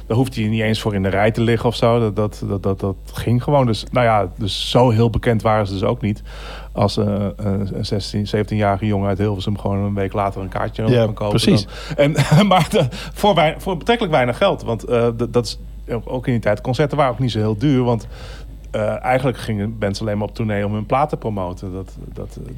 [0.07, 1.99] daar hoefde je niet eens voor in de rij te liggen of zo.
[1.99, 3.65] Dat, dat, dat, dat, dat ging gewoon.
[3.65, 6.23] Dus, nou ja, dus zo heel bekend waren ze dus ook niet.
[6.71, 7.05] Als eh,
[7.35, 11.13] een, een 16, 17-jarige jongen uit Hilversum gewoon een week later een kaartje Ja, kan
[11.13, 11.39] kopen.
[11.41, 11.67] precies.
[11.95, 12.15] Dan.
[12.15, 12.15] En,
[12.47, 14.63] maar de- voor, wij, voor betrekkelijk weinig geld.
[14.63, 15.59] Want dat, dat is
[16.03, 16.61] ook in die tijd.
[16.61, 17.83] Concerten waren ook niet zo heel duur.
[17.83, 18.07] Want
[18.71, 21.73] eh, eigenlijk gingen bands alleen maar op tournee om hun plaat te promoten.
[21.73, 22.53] Dat, dat, eh,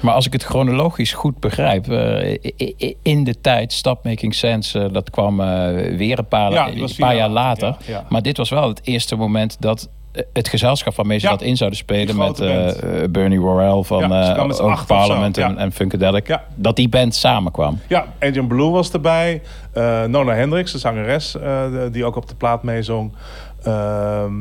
[0.00, 5.10] Maar als ik het chronologisch goed begrijp, eh, in de tijd, Stop Making Sense, dat
[5.10, 5.36] kwam
[5.96, 7.68] weer een paar, Ja, een paar jaar later.
[7.68, 8.04] later, ja, ja.
[8.08, 9.88] Maar dit was wel het eerste moment dat
[10.32, 14.48] het gezelschap Meestal Ja, dat in zouden spelen met eh, eh, Bernie Worrell van Ja,
[14.48, 15.56] ze zo, Parliament en, ja.
[15.56, 16.26] en Funkadelic.
[16.26, 16.44] Ja.
[16.54, 17.78] Dat die band samenkwam.
[17.88, 19.42] Ja, Adrian Blue was erbij.
[20.06, 21.36] Nona Hendricks, de zangeres,
[21.92, 23.12] die ook op de plaat meezong.
[23.62, 24.32] Ehm,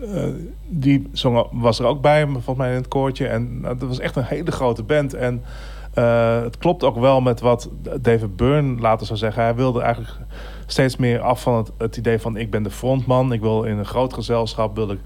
[0.00, 0.22] eh,
[0.68, 3.26] die zong, was er ook bij, volgens mij in het koortje.
[3.26, 5.14] En dat was echt een hele grote band.
[5.14, 5.42] En
[6.42, 7.68] het klopt ook wel met wat
[8.00, 9.42] David Byrne later zou zeggen.
[9.42, 10.12] Hij wilde eigenlijk
[10.66, 13.32] steeds meer af van het, idee van ik ben de frontman.
[13.32, 15.00] Ik wil in een groot gezelschap wil ik,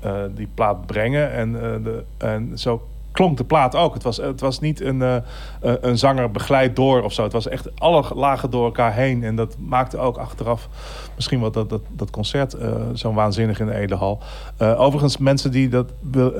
[0.00, 1.32] eh, die plaat brengen.
[1.32, 2.82] En, eh, de, en zo
[3.12, 3.94] klonk de plaat ook.
[3.94, 5.16] Het was, het was niet een, eh,
[5.60, 7.22] een zanger begeleid door of zo.
[7.22, 9.24] Het was echt alle lagen door elkaar heen.
[9.24, 10.68] En dat maakte ook achteraf
[11.14, 14.18] misschien wat dat, dat, dat concert eh, zo waanzinnig in de Edehal.
[14.56, 16.32] Eh overigens, mensen die dat wil,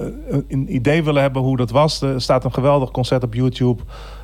[0.48, 2.02] een idee willen hebben hoe dat was...
[2.02, 3.82] er staat een geweldig concert op YouTube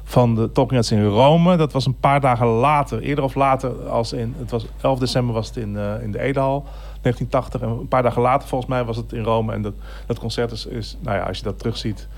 [0.09, 1.57] van de Talking Heads in Rome.
[1.57, 5.35] Dat was een paar dagen later, eerder of later, als in, het was 11 december
[5.35, 6.65] was het in, eh, in de Edehal.
[7.03, 9.53] 1980 en een paar dagen later volgens mij was het in Rome.
[9.53, 9.75] En dat,
[10.07, 12.09] dat concert is, is, nou ja, als je dat terugziet,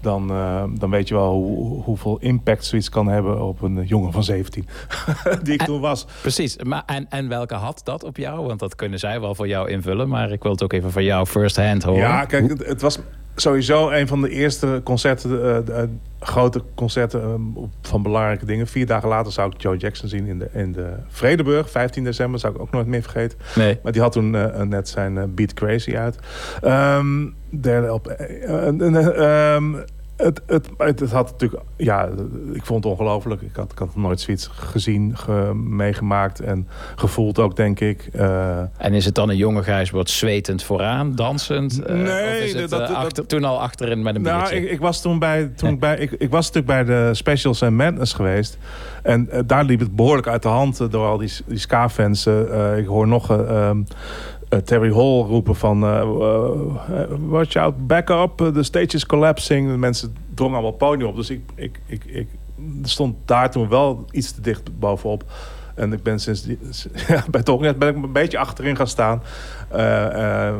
[0.00, 4.12] dan, eh, dan weet je wel hoe, hoeveel impact zoiets kan hebben op een jongen
[4.12, 4.66] van 17.
[5.42, 6.06] die ik toen was.
[6.20, 6.56] Precies.
[6.56, 8.46] Maar, en, en welke had dat op jou?
[8.46, 10.08] Want dat kunnen zij wel voor jou invullen.
[10.08, 12.00] Maar ik wil het ook even van jou first hand horen.
[12.00, 12.98] Ja, kijk, het, het was
[13.40, 15.82] sowieso een van de eerste concerten, eh, de, eh,
[16.20, 18.66] grote concerten eh, op- van belangrijke dingen.
[18.66, 22.40] Vier dagen later zou ik Joe Jackson zien in de, in de Vredeburg, 15 december,
[22.40, 23.38] zou ik ook nooit meer vergeten.
[23.54, 23.78] Nee.
[23.82, 26.18] Maar die had toen eh, net zijn Beat Crazy uit.
[26.62, 28.06] Ehm derde op.
[28.06, 28.58] eh,
[29.54, 29.74] ehm,
[30.18, 32.08] het, het, het, had natuurlijk, ja,
[32.52, 33.42] ik vond het ongelooflijk.
[33.42, 38.08] Ik had, ik had nooit zoiets gezien, ge- meegemaakt en gevoeld ook, denk ik.
[38.12, 41.82] Eh, En is het dan een jonge Gijs wordt zwetend vooraan, dansend?
[41.82, 44.56] eh, Nee, is het dat- eh, dat- achter- toen al achterin met een Nou, biertje?
[44.64, 47.74] ik, ik was toen bij, toen bij, ik, ik was natuurlijk bij de Specials en
[47.76, 48.58] Madness geweest.
[49.02, 52.26] En daar liep het behoorlijk uit de hand door al die, die ska-fans.
[52.76, 53.70] ik hoor nog eh,
[54.48, 55.82] eh, Terry Hall roepen van...
[55.82, 56.06] eh, eh,
[57.18, 59.70] watch out, back up, the stage is collapsing.
[59.70, 61.16] De mensen drongen allemaal podium op.
[61.16, 62.28] Dus ik, ik, ik, ik
[62.82, 65.24] stond daar toen wel iets te dicht bovenop.
[65.74, 66.46] En ik ben sinds
[67.08, 69.22] ja, bij Tolkien ben ik een beetje achterin gaan staan.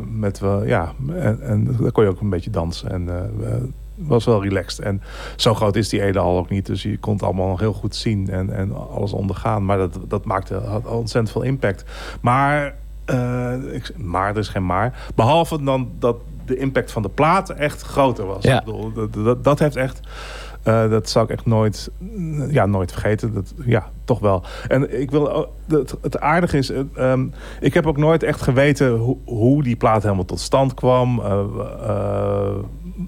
[0.08, 0.92] Met ja,
[1.40, 2.90] en, daar kon je ook een beetje dansen.
[2.90, 3.52] En eh,
[3.94, 4.84] was wel relaxed.
[4.84, 5.02] En
[5.36, 6.66] zo groot is die Ede al ook niet.
[6.66, 9.64] Dus je kon het allemaal nog heel goed zien en, en alles ondergaan.
[9.64, 11.84] Maar dat, dat maakte had ontzettend veel impact.
[12.20, 12.74] Maar,
[13.08, 15.06] eh, ik, maar, er is geen maar.
[15.14, 16.16] Behalve dan dat
[16.46, 18.44] de impact van de plaat echt groter was.
[18.44, 18.58] Ja.
[18.58, 20.00] Ik bedoel, dat, dat, dat heeft echt...
[20.62, 21.90] eh, dat zou ik echt nooit,
[22.50, 23.34] ja, nooit vergeten.
[23.34, 24.42] Dat, ja, toch wel.
[24.68, 27.26] En ik wil ook- het, het aardige is, eh, ehm,
[27.60, 31.16] ik heb ook nooit echt geweten hoe, hoe die plaat helemaal tot stand kwam.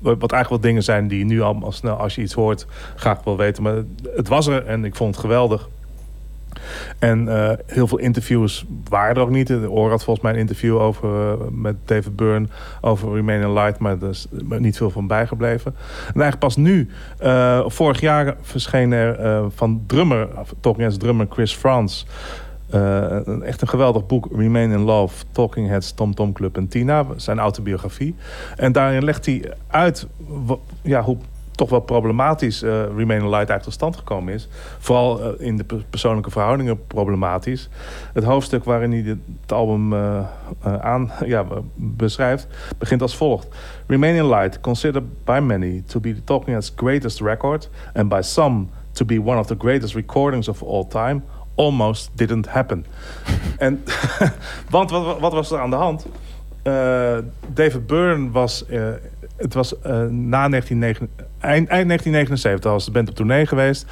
[0.02, 2.66] Wat eigenlijk wel dingen zijn die nu al snel, als je iets hoort,
[2.96, 3.62] graag wil weten.
[3.62, 3.82] Maar
[4.14, 5.68] het was er en ik vond het geweldig.
[6.98, 9.46] En eh, heel veel interviews waren er ook niet.
[9.46, 12.46] De Oor had volgens mij een interview over, eh, met David Byrne
[12.80, 14.26] over Remain in Light, maar er is
[14.58, 15.74] niet veel van bijgebleven.
[15.98, 20.28] En eigenlijk pas nu, eh, vorig jaar verscheen er van drummer,
[20.60, 22.06] Talking Heads drummer Chris Frans,
[22.70, 27.06] een, echt een geweldig boek, Remain in Love, Talking Heads, Tom Tom Club en Tina,
[27.16, 28.14] zijn autobiografie.
[28.56, 30.06] En daarin legt hij uit
[30.82, 31.16] ja, hoe
[31.60, 34.48] toch wel problematisch eh, Remain in Light eigenlijk tot stand gekomen is.
[34.78, 37.68] Vooral eh, in de per- persoonlijke verhoudingen problematisch.
[38.12, 39.02] Het hoofdstuk waarin hij
[39.40, 40.24] het album eh,
[40.80, 42.46] aan, ja, beschrijft,
[42.78, 43.48] begint als volgt.
[43.86, 48.20] Remain in Light, considered by many to be the Talking Heads greatest record, and by
[48.20, 51.22] some to be one of the greatest recordings of all time,
[51.54, 52.86] almost didn't happen.
[53.58, 53.84] en,
[54.70, 56.06] want wat, wat was er aan de hand?
[57.52, 58.64] David Byrne was,
[59.36, 59.74] het was
[60.10, 63.86] na 1979, eind, eind 1979 was de band op tournee geweest.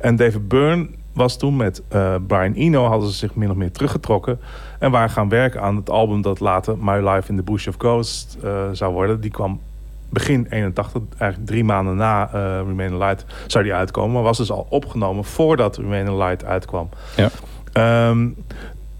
[0.00, 3.72] En David Byrne was toen met eh, Brian Eno, hadden ze zich min of meer
[3.72, 4.40] teruggetrokken.
[4.78, 7.74] En waren gaan werken aan het album dat later My Life in the Bush of
[7.78, 9.20] Ghosts eh, zou worden.
[9.20, 9.60] Die kwam
[10.10, 14.12] begin 81, eigenlijk drie maanden na eh Remain in Light, zou die uitkomen.
[14.12, 16.88] Maar was dus al opgenomen voordat Remain in Light uitkwam.
[17.16, 17.30] Ja.
[17.72, 18.28] Ehm,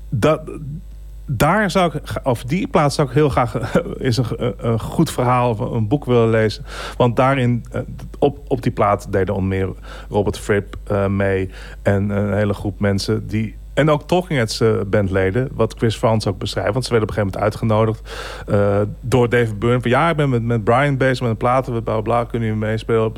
[0.09, 0.40] dat,
[1.27, 3.55] daar zou ik, of die plaats zou ik heel graag
[3.99, 4.27] is een,
[4.59, 6.65] een- goed verhaal of een boek willen lezen.
[6.97, 7.81] Want daarin, eh,
[8.19, 9.69] op, op die plaat deden onder meer
[10.09, 11.51] Robert Fripp eh, mee.
[11.83, 13.57] En een hele groep mensen die.
[13.75, 16.73] En ook Talking Heads eh, bandleden, wat Chris Frans ook beschrijft.
[16.73, 18.13] Want ze werden op een gegeven moment uitgenodigd
[18.47, 19.81] eh, door David Byrne.
[19.81, 22.25] Van ja, ik ben met, met Brian bezig met een platen, bla bla.
[22.25, 23.13] Kunnen jullie meespelen?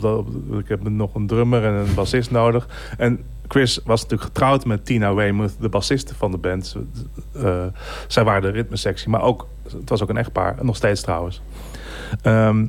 [0.58, 2.68] Ik heb nog een drummer en een bassist nodig.
[2.98, 6.76] En Chris was natuurlijk getrouwd met Tina Weymouth, de bassiste van de band.
[7.32, 7.64] Eh,
[8.06, 10.56] zij waren de ritmesectie, maar ook, het was ook een echtpaar.
[10.60, 11.42] Nog steeds trouwens.
[12.22, 12.66] Ehm,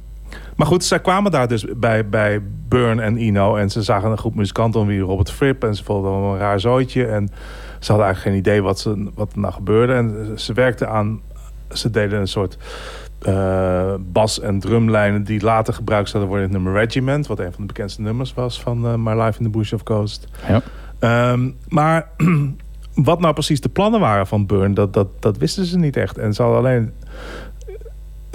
[0.56, 3.56] maar goed, zij kwamen daar dus bij, bij Burn en Ino.
[3.56, 5.64] En ze zagen een groep muzikanten om wie Robert Fripp.
[5.64, 7.06] En ze vonden wel een raar zooitje.
[7.06, 7.30] En
[7.80, 9.94] ze hadden eigenlijk geen idee wat, ze, wat er nou gebeurde.
[9.94, 11.22] En ze werkten aan...
[11.72, 12.58] Ze deden een soort
[13.22, 15.24] eh, bas- en drumlijnen...
[15.24, 17.28] die later gebruikt zouden worden in het nummer Regiment.
[17.28, 19.82] Wat een van de bekendste nummers was van eh, My Life in the Bush of
[19.84, 20.28] Ghost.
[20.48, 20.62] Ja.
[21.00, 22.10] Ehm, maar
[22.94, 26.18] wat nou precies de plannen waren van Burn, dat, dat, dat wisten ze niet echt.
[26.18, 26.94] En ze hadden alleen.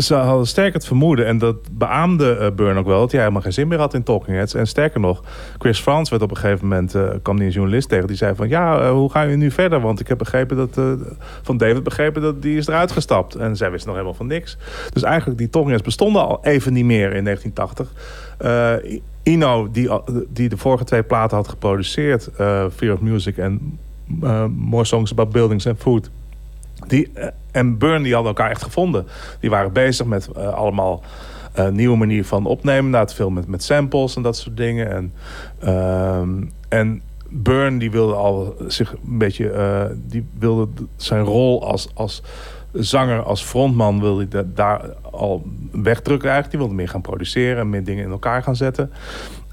[0.03, 3.43] Ze hadden sterk het vermoeden, en dat beaamde eh, Burn ook wel, dat hij helemaal
[3.43, 4.55] geen zin meer had in Talking Heads.
[4.55, 5.23] En sterker nog,
[5.59, 8.35] Chris Frans werd op een gegeven moment, eh, kwam die een journalist tegen, die zei
[8.35, 9.81] van, ja, eh, hoe ga je nu verder?
[9.81, 10.81] Want ik heb begrepen dat,
[11.43, 13.35] van David begrepen dat die is eruit gestapt.
[13.35, 14.57] En zij wisten nog helemaal van niks.
[14.93, 17.93] Dus eigenlijk, die Talking Heads bestonden al even niet meer in 1980.
[18.39, 19.91] Eh, Ino, die,
[20.29, 22.29] die de vorige twee platen had geproduceerd,
[22.75, 23.79] Fear of Music en
[24.57, 26.11] More Songs About Buildings and Food.
[26.87, 29.07] Die, eh, en Burn die hadden elkaar echt gevonden.
[29.41, 31.03] Die waren bezig met eh, allemaal
[31.53, 32.91] eh, nieuwe manier van opnemen.
[32.91, 34.91] Nou, het veel met, met samples en dat soort dingen.
[34.91, 35.13] En,
[35.59, 39.97] ehm, en Burn die wilde al zich een beetje...
[40.07, 42.23] die wilde zijn rol als, als
[42.73, 44.01] zanger, als frontman...
[44.01, 46.51] wilde hij da- daar al wegdrukken eigenlijk.
[46.51, 48.93] Die wilde meer gaan produceren en meer dingen in elkaar gaan zetten.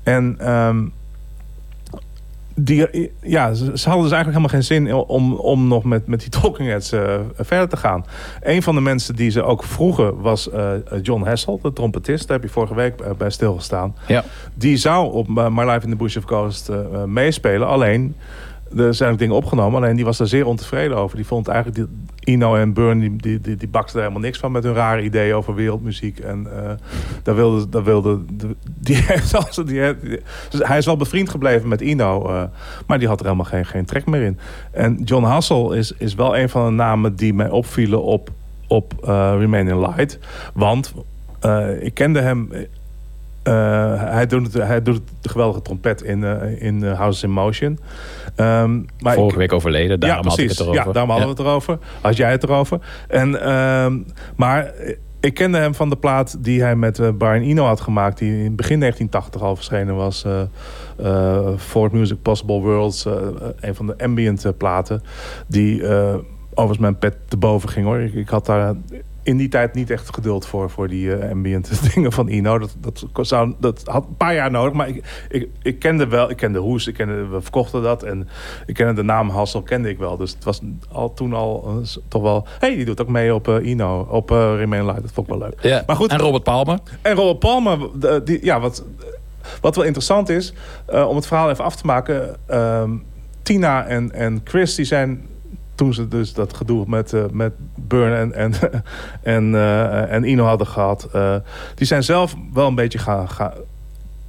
[0.03, 0.35] En...
[0.39, 0.85] ehm,
[2.63, 6.19] die, ja, ze, ze hadden dus eigenlijk helemaal geen zin om, om nog met, met
[6.19, 8.05] die Talking Heads eh, verder te gaan.
[8.41, 10.71] Een van de mensen die ze ook vroegen was eh,
[11.01, 12.27] John Hessel, de trompetist.
[12.27, 13.95] Daar heb je vorige week eh, bij stilgestaan.
[14.07, 14.23] Ja.
[14.53, 17.67] Die zou op eh, My Life in the Bush of eh, eh, meespelen.
[17.67, 18.15] Alleen,
[18.77, 19.81] er zijn ook dingen opgenomen.
[19.81, 21.15] Alleen die was daar zeer ontevreden over.
[21.15, 24.51] Die vond eigenlijk, die, Ino en Burn, die, die, die, die er helemaal niks van
[24.51, 26.19] met hun rare ideeën over wereldmuziek.
[26.19, 26.71] En eh,
[27.23, 29.03] daar wilde, daar wilde de- die
[29.65, 29.81] die,
[30.49, 32.43] dus hij is wel bevriend gebleven met Ino, eh,
[32.87, 34.39] maar die had er helemaal geen, geen trek meer in.
[34.71, 38.29] En John Hassel is, is wel een van de namen die mij opvielen op,
[38.67, 40.19] op eh, Remain in Light.
[40.53, 40.93] Want
[41.79, 42.49] ik kende hem.
[43.43, 47.25] Eh, hij, doet het, hij doet het de geweldige trompet in, eh, in eh, House
[47.25, 47.79] in Motion.
[48.35, 50.85] Ehm, maar Vorige ik- week overleden, daarom ja, had ik het erover.
[50.85, 51.77] Ja, daarom hadden we het erover.
[52.01, 52.79] Had jij het erover.
[53.07, 53.97] En, ehm,
[54.35, 54.73] maar
[55.19, 58.17] ik kende hem van de plaat die hij met Brian Eno had gemaakt.
[58.17, 60.25] Die in begin 1980 al verschenen was.
[61.57, 63.05] Ford Music Possible Worlds.
[63.59, 65.01] een van de ambient platen.
[65.47, 65.83] Die
[66.49, 67.99] overigens mijn pet te boven ging hoor.
[67.99, 68.73] Ik, ik had daar
[69.29, 70.69] in die tijd niet echt geduld voor.
[70.69, 72.59] Voor die eh, ambient dingen van Eno.
[72.59, 74.73] Dat, dat, zou, dat had een paar jaar nodig.
[74.73, 76.29] Maar ik, ik, ik kende wel.
[76.29, 76.87] Ik kende Hoes.
[76.87, 78.03] Ik kende, we verkochten dat.
[78.03, 78.27] En
[78.65, 80.17] ik kende de naam Hassel kende ik wel.
[80.17, 80.61] Dus het was
[80.91, 82.47] al toen al eh, toch wel...
[82.59, 84.07] hey, die doet ook mee op eh Ino.
[84.09, 85.01] Op Remain Light.
[85.01, 85.59] Dat vond ik wel leuk.
[85.61, 85.83] Ja.
[85.87, 86.11] Maar goed.
[86.11, 86.79] En Robert Palmer.
[87.01, 88.83] En Robert Palmer, de- die, ja, wat,
[89.61, 90.53] wat wel interessant is,
[91.07, 92.35] om het verhaal even af te maken.
[92.45, 92.91] ehm,
[93.43, 95.27] Tina en, en Chris, die zijn
[95.79, 98.53] toen ze dus dat gedoe met, eh, met Burn en, en,
[99.35, 101.07] en, eh, en Ino hadden gehad.
[101.13, 101.35] eh,
[101.75, 103.51] die zijn zelf wel een beetje gaan, gaan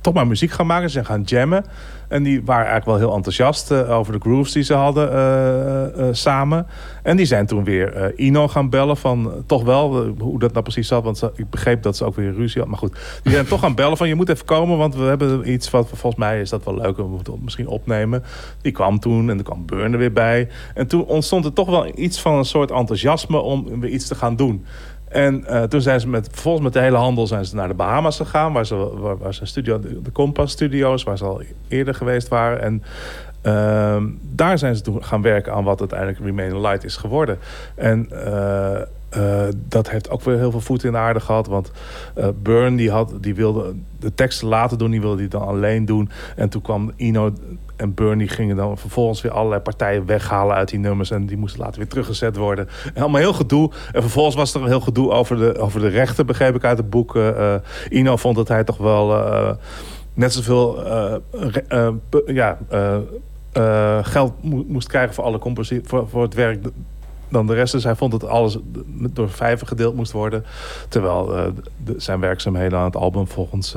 [0.00, 0.86] toch maar muziek gaan maken.
[0.86, 1.64] Ze zijn gaan jammen.
[2.10, 5.84] En die waren eigenlijk wel heel enthousiast eh, over de grooves die ze hadden eh,
[5.84, 6.66] eh, samen.
[7.02, 10.88] En die zijn toen weer Ino gaan bellen van toch wel, hoe dat nou precies
[10.88, 11.04] zat.
[11.04, 12.70] Want ik begreep dat ze ook weer ruzie had.
[12.70, 14.78] Maar goed, die zijn toch gaan bellen van je moet even komen.
[14.78, 16.96] Want we hebben iets wat volgens mij is dat wel leuk.
[16.96, 18.22] We moeten het misschien opnemen.
[18.62, 20.48] Die kwam toen en er kwam Burn er weer bij.
[20.74, 24.14] En toen ontstond er toch wel iets van een soort enthousiasme om weer iets te
[24.14, 24.64] gaan doen.
[25.10, 27.74] En eh, toen zijn ze met, vervolgens met de hele handel zijn ze naar de
[27.74, 28.52] Bahamas gegaan.
[28.52, 32.62] Waar ze, waar, waar ze studio, de, Compass Studios, waar ze al eerder geweest waren.
[32.62, 32.82] En
[33.42, 37.38] ehm, daar zijn ze toen gaan werken aan wat uiteindelijk Remain Light is geworden.
[37.74, 41.46] En eh, eh, dat heeft ook weer heel veel voet in de aarde gehad.
[41.46, 41.70] Want
[42.42, 46.10] Burn die had, die wilde de teksten laten doen, die wilde die dan alleen doen.
[46.36, 47.32] En toen kwam Ino
[47.80, 51.10] en Burn die gingen dan vervolgens weer allerlei partijen weghalen uit die nummers.
[51.10, 52.68] En die moesten later weer teruggezet worden.
[52.94, 53.70] En allemaal heel gedoe.
[53.92, 56.78] En vervolgens was er een heel gedoe over de, over de rechten, begreep ik uit
[56.78, 57.16] het boek.
[57.16, 57.54] Eh,
[57.88, 59.50] Ino vond dat hij toch wel eh,
[60.14, 60.84] net zoveel
[61.68, 61.88] eh,
[62.26, 62.58] ja,
[64.02, 65.38] geld mo- moest krijgen voor, alle
[65.84, 66.64] voor, voor het werk
[67.28, 67.72] dan de rest.
[67.72, 68.58] Dus hij vond dat alles
[69.10, 70.44] door vijven gedeeld moest worden.
[70.88, 71.26] Terwijl
[71.84, 73.74] de- zijn werkzaamheden aan het album volgens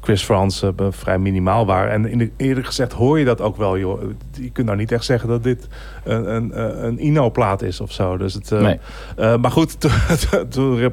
[0.00, 1.92] Chris Frans eh, vrij minimaal waren.
[1.92, 3.78] En in de, eerlijk gezegd hoor je dat ook wel.
[3.78, 4.02] Joh.
[4.32, 5.68] Je kunt nou niet echt zeggen dat dit
[6.04, 8.16] een, een, een Ino-plaat is of zo.
[8.16, 8.78] Dus het, eh, Nee.
[9.16, 9.80] eh, maar goed,
[10.50, 10.90] toen,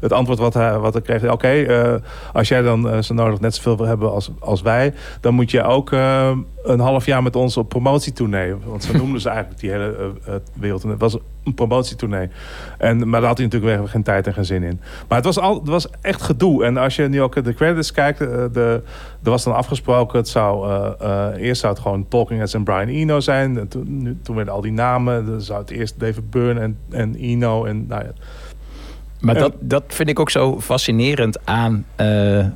[0.00, 1.30] het antwoord wat hij, wat ik kreeg...
[1.30, 1.94] oké, eh,
[2.32, 4.94] als jij dan eh, zo nodig net zoveel wil hebben als, als wij...
[5.20, 6.30] dan moet je ook eh,
[6.62, 8.54] een half jaar met ons op promotietournee.
[8.64, 9.96] Want zo noemden ze eigenlijk die hele
[10.26, 10.82] eh, eh, wereld.
[10.84, 12.28] En het was een promotietournee.
[12.78, 14.80] En, maar daar had hij natuurlijk weer geen tijd en geen zin in.
[15.08, 16.64] Maar het was, al, het was echt gedoe.
[16.64, 18.20] En als je nu ook de credits kijkt...
[18.20, 18.82] eh, de,
[19.22, 20.18] er was dan afgesproken...
[20.18, 23.58] Het zou, eh, eh, eerst zou het gewoon Talking Heads en Brian Eno zijn.
[23.58, 25.26] En toen, nu, toen werden al die namen...
[25.26, 27.64] Dan zou het eerst David Byrne en, en Eno...
[27.64, 28.12] En, nou ja,
[29.20, 32.46] Maar En- dat, dat vind ik ook zo fascinerend aan eh,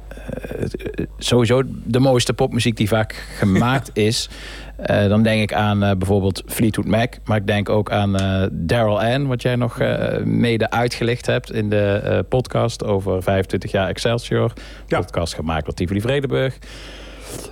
[1.19, 4.28] sowieso de mooiste popmuziek die vaak gemaakt is.
[4.77, 7.15] Eh, dan denk ik aan eh, bijvoorbeeld Fleetwood Mac.
[7.25, 9.79] Maar ik denk ook aan eh, Daryl Ann, wat jij nog
[10.25, 14.53] mede uitgelicht hebt in de podcast over 25 jaar Excelsior.
[14.87, 15.01] Ja.
[15.01, 16.59] Podcast gemaakt door Tivoli Vredenburg.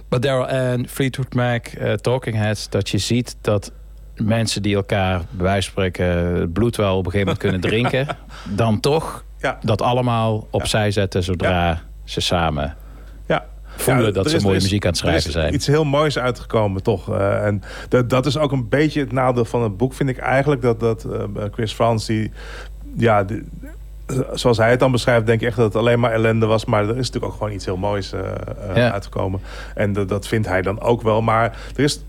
[0.08, 1.66] Maar Daryl Ann, Fleetwood Mac,
[2.00, 3.72] Talking Heads, dat je ziet dat
[4.16, 6.06] mensen die elkaar bij wijze van spreken
[6.40, 8.16] het bloed wel op een gegeven moment kunnen drinken,
[8.48, 9.58] dan toch ja.
[9.60, 12.76] dat allemaal opzij zetten zodra ze samen.
[13.82, 15.54] Voelen Ja, dat ze mooie is- muziek aan het er schrijven is zijn.
[15.54, 17.10] iets heel moois uitgekomen, toch?
[17.14, 20.18] Eh, en dat, dat is ook een beetje het nadeel van het boek, vind ik
[20.18, 20.62] eigenlijk.
[20.62, 21.22] Dat, dat eh,
[21.52, 22.30] Chris Frans, die,
[22.96, 23.44] ja, die-
[24.34, 26.64] zoals hij het dan beschrijft, denk ik echt dat het alleen maar ellende was.
[26.64, 28.20] Maar er is natuurlijk ook gewoon iets heel moois eh,
[28.74, 28.92] Ja.
[28.92, 29.40] uitgekomen.
[29.74, 31.22] En dat, dat vindt hij dan ook wel.
[31.22, 32.04] Maar er is...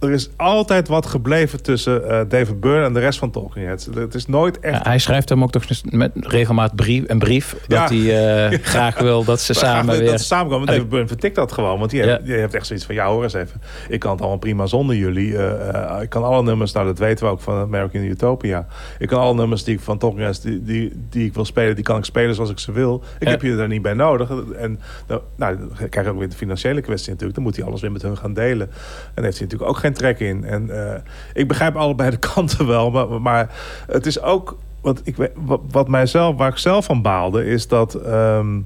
[0.00, 3.88] Er is altijd wat gebleven tussen eh, David Byrne en de rest van Talking Heads.
[3.94, 7.56] Het is nooit echt Ja, hij schrijft hem ook toch met regelmaat brief, een brief
[7.66, 7.80] Ja.
[7.80, 10.18] dat hij eh, graag wil dat ze samen dat weer.
[10.18, 10.68] ze samenkomen.
[10.68, 11.78] En David Byrne vertikt dat gewoon.
[11.78, 12.06] Want die, Ja.
[12.08, 12.94] heeft, die heeft echt zoiets van...
[12.94, 13.60] Ja, hoor eens even.
[13.88, 15.36] Ik kan het allemaal prima zonder jullie.
[15.38, 16.72] Eh, ik kan alle nummers...
[16.72, 18.66] Nou, dat weten we ook van American Utopia.
[18.98, 20.40] Ik kan alle nummers die ik van Talking Heads...
[20.40, 23.02] Die, die, die ik wil spelen, die kan ik spelen zoals ik ze wil.
[23.18, 24.30] Ik heb je er niet bij nodig.
[24.56, 27.34] En nou, nou, dan krijg je ook weer de financiële kwestie natuurlijk.
[27.34, 28.66] Dan moet hij alles weer met hun gaan delen.
[28.66, 28.76] En
[29.14, 30.44] daar heeft hij natuurlijk ook geen trek in.
[30.44, 31.00] En eh,
[31.32, 32.90] ik begrijp allebei de kanten wel.
[32.90, 33.50] Maar, maar
[33.86, 34.58] het is ook...
[34.80, 37.46] Want ik, wat, wat mijzelf, waar ik zelf van baalde...
[37.46, 37.94] is dat...
[37.94, 38.60] ehm,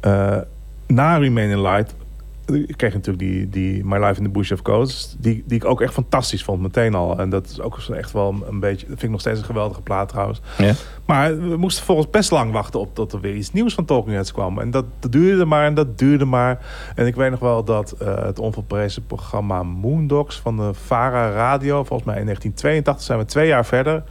[0.00, 0.36] eh,
[0.86, 1.94] na Remain in Light
[2.54, 5.64] ik kreeg natuurlijk die, die My Life in the Bush of Coast, die, die ik
[5.64, 7.18] ook echt fantastisch vond meteen al.
[7.18, 9.80] En dat is ook echt wel een, beetje, dat vind ik nog steeds een geweldige
[9.80, 10.40] plaat trouwens.
[10.58, 10.72] Ja.
[11.04, 14.14] Maar we moesten volgens best lang wachten op tot er weer iets nieuws van Talking
[14.14, 14.58] Heads kwam.
[14.58, 16.58] En dat, dat duurde maar en dat duurde maar.
[16.94, 21.84] En ik weet nog wel dat eh, het onverprezen programma Moondogs van de Vara Radio,
[21.84, 24.02] volgens mij in 1982 zijn we twee jaar verder,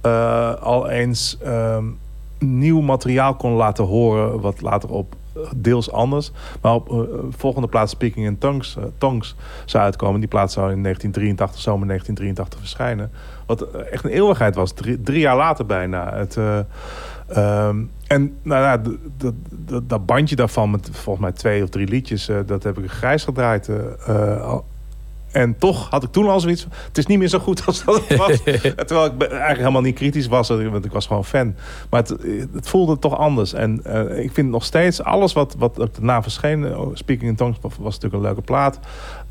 [0.00, 1.84] eh, al eens ehm,
[2.38, 5.14] nieuw materiaal kon laten horen, wat later op
[5.56, 6.32] deels anders.
[6.60, 6.98] Maar op eh,
[7.30, 10.20] volgende plaats Speaking in Tongues, eh, Tongues zou uitkomen.
[10.20, 13.10] Die plaats zou in 1983, zomer 1983 verschijnen.
[13.46, 14.72] Wat eh, echt een eeuwigheid was.
[14.72, 16.14] Drie, drie jaar later bijna.
[16.14, 16.58] Het, eh,
[17.26, 18.80] ehm, en nou ja,
[19.82, 22.28] dat bandje daarvan met volgens mij twee of drie liedjes...
[22.28, 23.70] eh, dat heb ik grijs gedraaid.
[25.34, 28.08] En toch had ik toen al zoiets het is niet meer zo goed als dat
[28.08, 28.42] het was.
[28.86, 31.54] Terwijl ik eigenlijk helemaal niet kritisch was, want ik was gewoon fan.
[31.90, 32.14] Maar het,
[32.52, 33.52] het voelde toch anders.
[33.52, 36.64] En eh, ik vind nog steeds alles wat, wat daarna verscheen...
[36.64, 38.78] eh, Speaking in Tongues was natuurlijk een leuke plaat.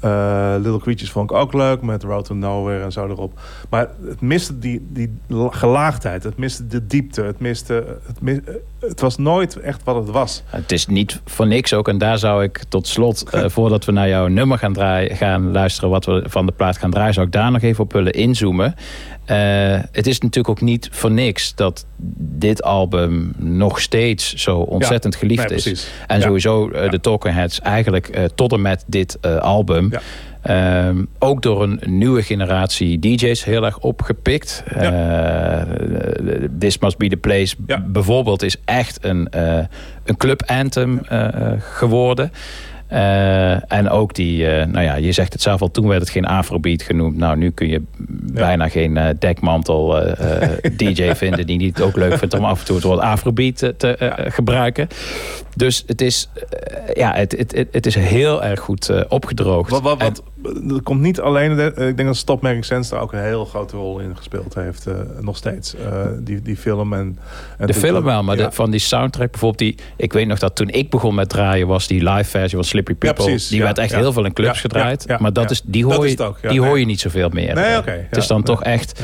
[0.03, 3.39] Eh, Little Creatures vond ik ook leuk, met Road to Nowhere en zo erop.
[3.69, 7.21] Maar het miste die, die la- gelaagdheid, het miste de diepte.
[7.21, 7.73] Het, miste,
[8.07, 8.39] het, mis-
[8.79, 10.43] het was nooit echt wat het was.
[10.45, 11.87] Het is niet voor niks ook.
[11.87, 15.51] En daar zou ik tot slot, eh, voordat we naar jouw nummer gaan, draaien, gaan
[15.51, 15.89] luisteren...
[15.89, 18.75] wat we van de plaat gaan draaien, zou ik daar nog even op willen inzoomen.
[19.25, 21.85] Eh, het is natuurlijk ook niet voor niks dat
[22.17, 25.87] dit album nog steeds zo ontzettend Ja, geliefd nee, is.
[26.07, 26.23] En Ja.
[26.25, 29.91] sowieso eh, de Talking Heads eigenlijk eh, tot en met dit album.
[30.41, 34.63] Ehm, ook door een nieuwe generatie DJ's heel erg opgepikt.
[36.59, 37.55] This Must Be The Place
[37.85, 39.27] bijvoorbeeld is echt een,
[40.03, 41.01] een club anthem
[41.59, 42.31] geworden.
[42.93, 46.09] Eh, en ook die, eh, nou ja, je zegt het zelf al, toen werd het
[46.09, 47.17] geen Afrobeat genoemd.
[47.17, 47.81] Nou, nu kun je
[48.33, 50.03] bijna geen eh, dekmantel
[50.77, 54.11] DJ vinden die niet ook leuk vindt om af en toe het woord Afrobeat te
[54.27, 54.87] gebruiken.
[55.55, 59.69] Dus het is, eh, ja, het, het, het, is heel erg goed eh, opgedroogd.
[59.69, 60.15] Wat, wat, En-
[60.67, 61.55] dat komt niet alleen.
[61.55, 64.55] de- ik denk dat Stop Making Sense daar ook een heel grote rol in gespeeld
[64.55, 64.87] heeft.
[64.87, 65.75] eh, nog steeds.
[65.75, 67.19] Eh, die, die film en.
[67.57, 68.45] en De film wel, maar ja.
[68.45, 71.67] de, van die soundtrack bijvoorbeeld, die, ik weet nog dat toen ik begon met draaien,
[71.67, 73.25] was die live versie van Slippery Ja, People.
[73.25, 75.19] precies, die ja, werd echt heel veel in clubs gedraaid.
[75.19, 76.59] maar dat is, die, hoor je, ook, die nee.
[76.67, 77.55] hoor je niet zoveel meer.
[77.55, 79.01] Nee, Eh, oké, het is dan toch echt.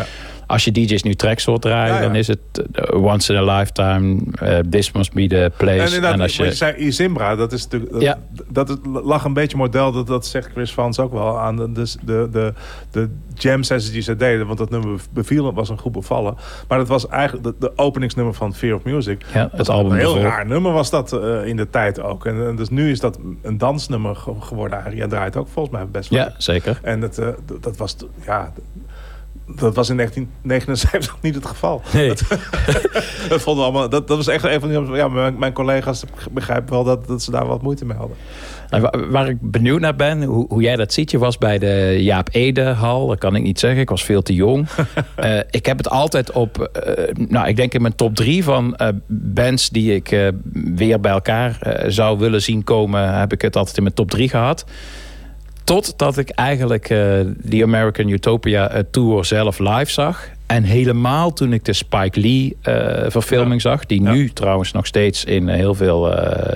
[0.49, 2.05] Als je DJ's nu tracks hoort draaien, Ja, ja.
[2.07, 2.39] dan is het
[2.73, 5.79] eh, once in a lifetime, eh, this must be the place.
[5.79, 7.91] En inderdaad, als wat je zei, dat is natuurlijk.
[7.91, 8.17] Dat, Ja.
[8.47, 11.71] dat is- lag een beetje model, dat, dat zegt Chris Vans ook wel aan de,
[11.71, 12.53] de, de, de,
[12.91, 14.45] de jam sessies die ze deden.
[14.45, 16.35] Want dat nummer beviel, was een goed bevallen.
[16.67, 19.25] Maar dat was eigenlijk de, de openingsnummer van Fear of Music.
[19.33, 22.25] Ja, Dat het album Een heel raar nummer was dat eh, in de tijd ook.
[22.25, 24.83] En, en dus nu is dat een dansnummer ge- geworden.
[24.83, 26.19] Aria draait ook volgens mij best wel.
[26.19, 26.79] Ja, zeker.
[26.83, 27.95] En het, eh, d- dat was,
[28.25, 28.53] ja,
[29.55, 31.81] dat was in 1979 niet het geval.
[31.93, 32.07] Nee.
[32.07, 32.23] Dat,
[33.29, 34.95] dat, vonden we allemaal, dat, dat was echt een van die...
[34.95, 38.17] Ja, mijn, mijn collega's begrijpen wel dat, dat ze daar wat moeite mee hadden.
[38.69, 41.11] En wa- waar ik benieuwd naar ben, hoe, hoe jij dat ziet.
[41.11, 43.81] Je was bij de Jaap Ede-hal, dat kan ik niet zeggen.
[43.81, 44.67] Ik was veel te jong.
[45.15, 48.75] Eh, ik heb het altijd op, eh, nou ik denk in mijn top drie van
[48.75, 50.31] eh, bands die ik
[50.75, 54.29] weer bij elkaar zou willen zien komen, heb ik het altijd in mijn top drie
[54.29, 54.65] gehad.
[55.69, 60.27] Totdat ik eigenlijk eh die American Utopia eh, Tour zelf live zag.
[60.45, 63.85] En helemaal toen ik de Spike Lee eh, verfilming zag.
[63.85, 64.11] Die Ja.
[64.11, 66.13] nu trouwens nog steeds in heel veel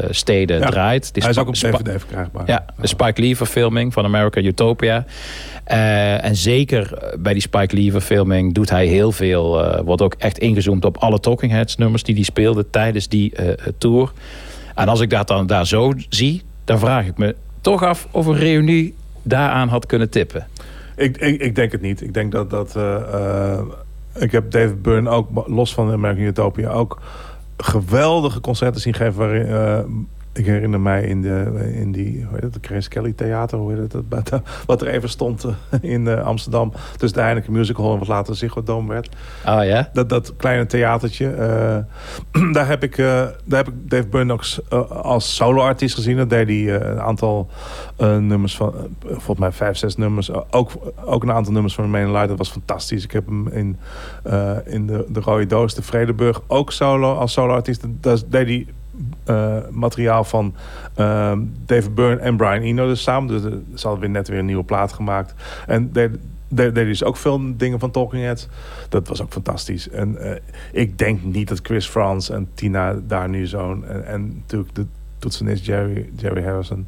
[0.09, 0.69] steden Ja.
[0.69, 1.13] draait.
[1.13, 2.43] Die Hij is ook op DVD verkrijgbaar.
[2.45, 5.05] ja, de Spike Lee verfilming van American Utopia.
[5.63, 9.81] En zeker bij die Spike Lee verfilming doet hij heel veel.
[9.83, 13.33] wordt ook echt ingezoomd op alle Talking Heads nummers die hij speelde tijdens die
[13.77, 14.11] tour.
[14.75, 18.25] En als ik dat dan daar zo zie, dan vraag ik me toch af of
[18.25, 18.93] een reunie
[19.23, 20.47] daaraan had kunnen tippen.
[20.95, 22.01] Ik, ik, denk het niet.
[22.01, 22.49] Ik denk dat...
[22.49, 23.61] dat eh, eh,
[24.15, 26.69] ik heb David Byrne ook, los van American Utopia...
[26.69, 27.01] ook
[27.57, 29.13] geweldige concerten zien geven...
[29.13, 30.07] waarin...
[30.33, 33.71] ik herinner mij in, de, in die, hoe heet het, de Grace Kelly Theater, hoe
[33.73, 35.53] heet het, wat- wat er even stond eh,
[35.91, 36.73] in eh, Amsterdam.
[36.97, 39.15] Tussen de Heineken Music Hall en wat later Ziggo Dome werd.
[39.45, 39.89] Ah ja?
[39.93, 41.29] Dat, dat kleine theatertje.
[41.29, 44.37] eh, daar, heb ik, daar heb ik Dave
[44.69, 46.17] eh, als solo-artiest gezien.
[46.17, 47.49] Dat deed hij een aantal
[47.97, 48.73] nummers van...
[49.05, 50.51] volgens mij vijf, zes nummers.
[50.51, 50.71] Ook,
[51.05, 52.27] ook een aantal nummers van Main Light.
[52.27, 53.03] Dat was fantastisch.
[53.03, 53.77] Ik heb hem in,
[54.65, 57.83] in de, de Rode Doos, de Vredeburg, ook solo als solo-artiest.
[58.01, 58.67] Daar deed hij
[59.23, 60.55] eh, materiaal van
[60.95, 63.27] ehm, David Byrne en Brian Eno dus samen.
[63.27, 65.33] Dus er- ze hadden weer net weer een nieuwe plaat gemaakt.
[65.67, 66.09] En deed
[66.75, 68.47] hij dus ook veel dingen van Talking Heads.
[68.89, 69.89] Dat was ook fantastisch.
[69.89, 70.39] En eh,
[70.71, 73.85] ik denk niet dat Chris Frans en Tina daar nu zo'n...
[73.85, 74.85] En, en natuurlijk de
[75.17, 76.85] toetsenist Jerry, Jerry Harrison...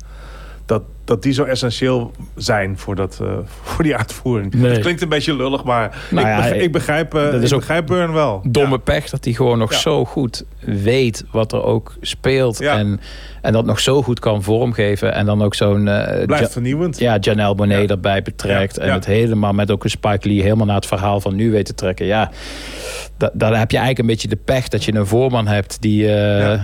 [0.65, 3.27] Dat, dat die zo essentieel zijn voor, dat, eh,
[3.64, 4.53] voor die uitvoering.
[4.53, 4.72] Nee.
[4.72, 7.48] Het klinkt een beetje lullig, maar Nou ik, ja, begrijp, ik begrijp, eh, dat is
[7.49, 8.41] ik ook begrijp Burn wel.
[8.48, 9.77] domme pech dat hij gewoon nog Ja.
[9.77, 12.61] zo goed weet wat er ook speelt.
[12.61, 12.99] En,
[13.41, 15.14] en dat nog zo goed kan vormgeven.
[15.14, 15.88] En dan ook zo'n...
[15.88, 16.99] eh, Blijft Ja- vernieuwend.
[16.99, 18.77] ja, Janelle Monet erbij betrekt.
[18.77, 21.65] En het helemaal met ook een Spike Lee helemaal naar het verhaal van nu weet
[21.65, 22.06] te trekken.
[22.06, 22.32] Ja,
[23.18, 26.07] da- dan heb je eigenlijk een beetje de pech dat je een voorman hebt die,
[26.07, 26.60] eh, eh,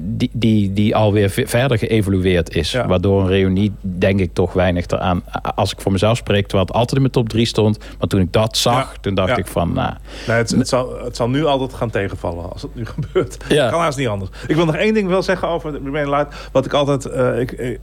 [0.00, 2.72] die, die, die alweer ve- verder geëvolueerd is.
[2.82, 2.88] Ja.
[2.88, 5.22] Waardoor een reunie denk ik toch weinig eraan.
[5.54, 7.78] Als ik voor mezelf spreek, terwijl het altijd in mijn top 3 stond.
[7.98, 8.98] Maar toen ik dat zag, Ja.
[9.00, 9.36] toen dacht Ja.
[9.36, 9.72] ik van...
[9.72, 9.92] Nou,
[10.26, 13.36] Nee, het, het, zal, het zal nu altijd gaan tegenvallen als het nu gebeurt.
[13.48, 13.70] Ja.
[13.70, 14.30] Kan haast niet anders.
[14.46, 16.48] Ik wil nog één ding wel zeggen over Remain Light.
[16.52, 17.04] Wat ik altijd...
[17.06, 17.78] eh, ik,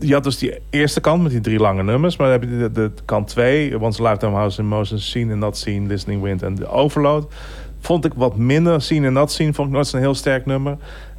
[0.00, 2.16] je had dus die eerste kant met die drie lange nummers.
[2.16, 3.80] Maar dan heb je de, de kant twee.
[3.80, 7.32] Once a Lifetime House in Motion, Seen and Not Seen, Listening Wind en de Overload.
[7.80, 8.80] Vond ik wat minder.
[8.82, 10.76] Seen and Not Seen vond ik nooit zo'n heel sterk nummer.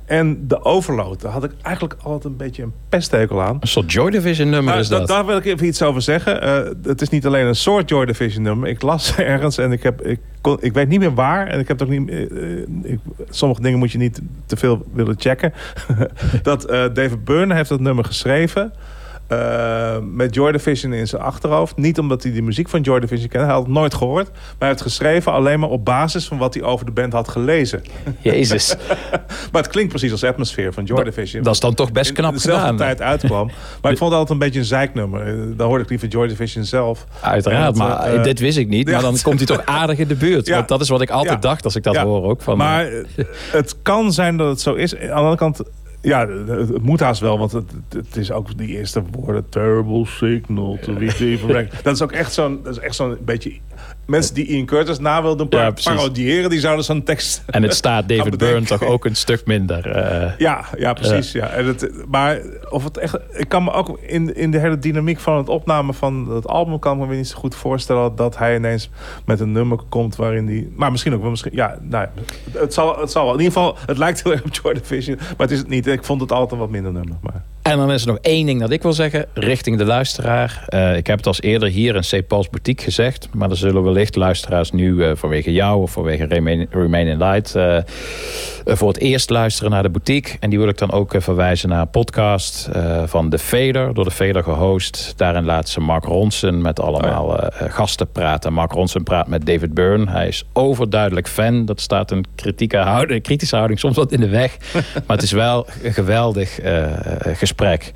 [0.07, 3.57] En de Overload, daar had ik eigenlijk altijd een beetje een pesthekel aan.
[3.59, 5.07] een soort Joy Division nummer Nou, is da- dat.
[5.07, 6.41] Daar wil ik even iets over zeggen.
[6.41, 8.69] Eh, het is niet alleen een soort Joy Division nummer.
[8.69, 11.47] Ik las ergens en ik, heb, ik, kon, ik weet niet meer waar.
[11.47, 12.09] En ik heb ook niet.
[12.09, 15.53] eh, eh, ik, sommige dingen moet je niet te veel willen checken.
[16.43, 16.61] dat
[16.93, 18.73] David Byrne heeft dat nummer geschreven.
[19.27, 21.77] Eh, met Joy Division in zijn achterhoofd.
[21.77, 23.45] Niet omdat hij de muziek van Joy Division kende.
[23.45, 24.29] Hij had het nooit gehoord.
[24.31, 27.27] Maar hij heeft geschreven alleen maar op basis van wat hij over de band had
[27.27, 27.83] gelezen.
[28.21, 28.75] Jezus.
[29.51, 31.43] maar het klinkt precies als atmosfeer van Joy Division.
[31.43, 32.77] Dat is dan toch best In knap dezelfde gedaan.
[32.77, 33.51] tijd uitkwam.
[33.81, 35.27] Maar ik vond het altijd een beetje een zeiknummer.
[35.27, 37.05] Eh, Dan hoorde ik liever Joy Division zelf.
[37.21, 38.89] Uiteraard, maar eh, dit wist ik niet.
[38.91, 40.47] Maar dan komt hij toch aardig in de buurt.
[40.47, 40.55] Ja.
[40.55, 41.49] Want dat is wat ik altijd Ja.
[41.49, 42.03] dacht als ik dat Ja.
[42.03, 42.41] hoor ook.
[42.41, 42.87] Van, Maar
[43.51, 44.95] het kan zijn dat het zo is.
[44.95, 45.61] Aan de andere kant,
[46.01, 47.37] ja, het moet haast wel.
[47.37, 49.49] Want het, het is ook die eerste woorden.
[49.49, 51.83] Terrible signal to a record.
[51.83, 53.53] Dat is ook echt zo'n dat is echt zo'n beetje...
[54.07, 56.49] Mensen die Ian Curtis na wilden Ja, parodiëren...
[56.49, 59.87] die zouden zo'n tekst en het staat David Byrne toch ook een stuk minder.
[59.91, 61.31] eh, Ja, ja precies.
[61.31, 61.47] Ja.
[61.47, 62.39] En het, maar
[62.69, 65.93] of het echt, ik kan me ook in, in de hele dynamiek van het opname
[65.93, 66.79] van het album...
[66.79, 68.89] kan ik me weer niet zo goed voorstellen dat hij ineens
[69.25, 70.73] met een nummer komt waarin die...
[70.75, 71.55] Maar misschien ook wel misschien...
[71.55, 72.21] Ja, nou ja,
[72.59, 73.33] het, zal, het zal wel.
[73.33, 75.15] In ieder geval, het lijkt heel erg op Joy Division.
[75.17, 75.87] Maar het is het niet.
[75.87, 77.15] Ik vond het altijd wat minder nummer.
[77.21, 77.43] Maar.
[77.67, 80.63] En dan is er nog één ding dat ik wil zeggen richting de luisteraar.
[80.67, 82.27] Eh, ik heb het als eerder hier in St.
[82.27, 83.27] Paul's Boutique gezegd.
[83.33, 87.55] Maar er zullen wellicht luisteraars nu eh, vanwege jou of vanwege Remain, Remain in Light...
[87.55, 87.77] eh,
[88.65, 90.37] voor het eerst luisteren naar de boutique.
[90.39, 92.69] En die wil ik dan ook verwijzen naar een podcast
[93.05, 93.93] van The Fader.
[93.93, 95.13] Door The Fader gehost.
[95.15, 98.53] Daarin laat ze Mark Ronson met allemaal eh, gasten praten.
[98.53, 100.11] Mark Ronson praat met David Byrne.
[100.11, 101.65] Hij is overduidelijk fan.
[101.65, 104.57] Dat staat een kritieke houding, kritische houding soms wat in de weg.
[105.05, 106.83] maar het is wel een geweldig eh,
[107.57, 107.91] gesprek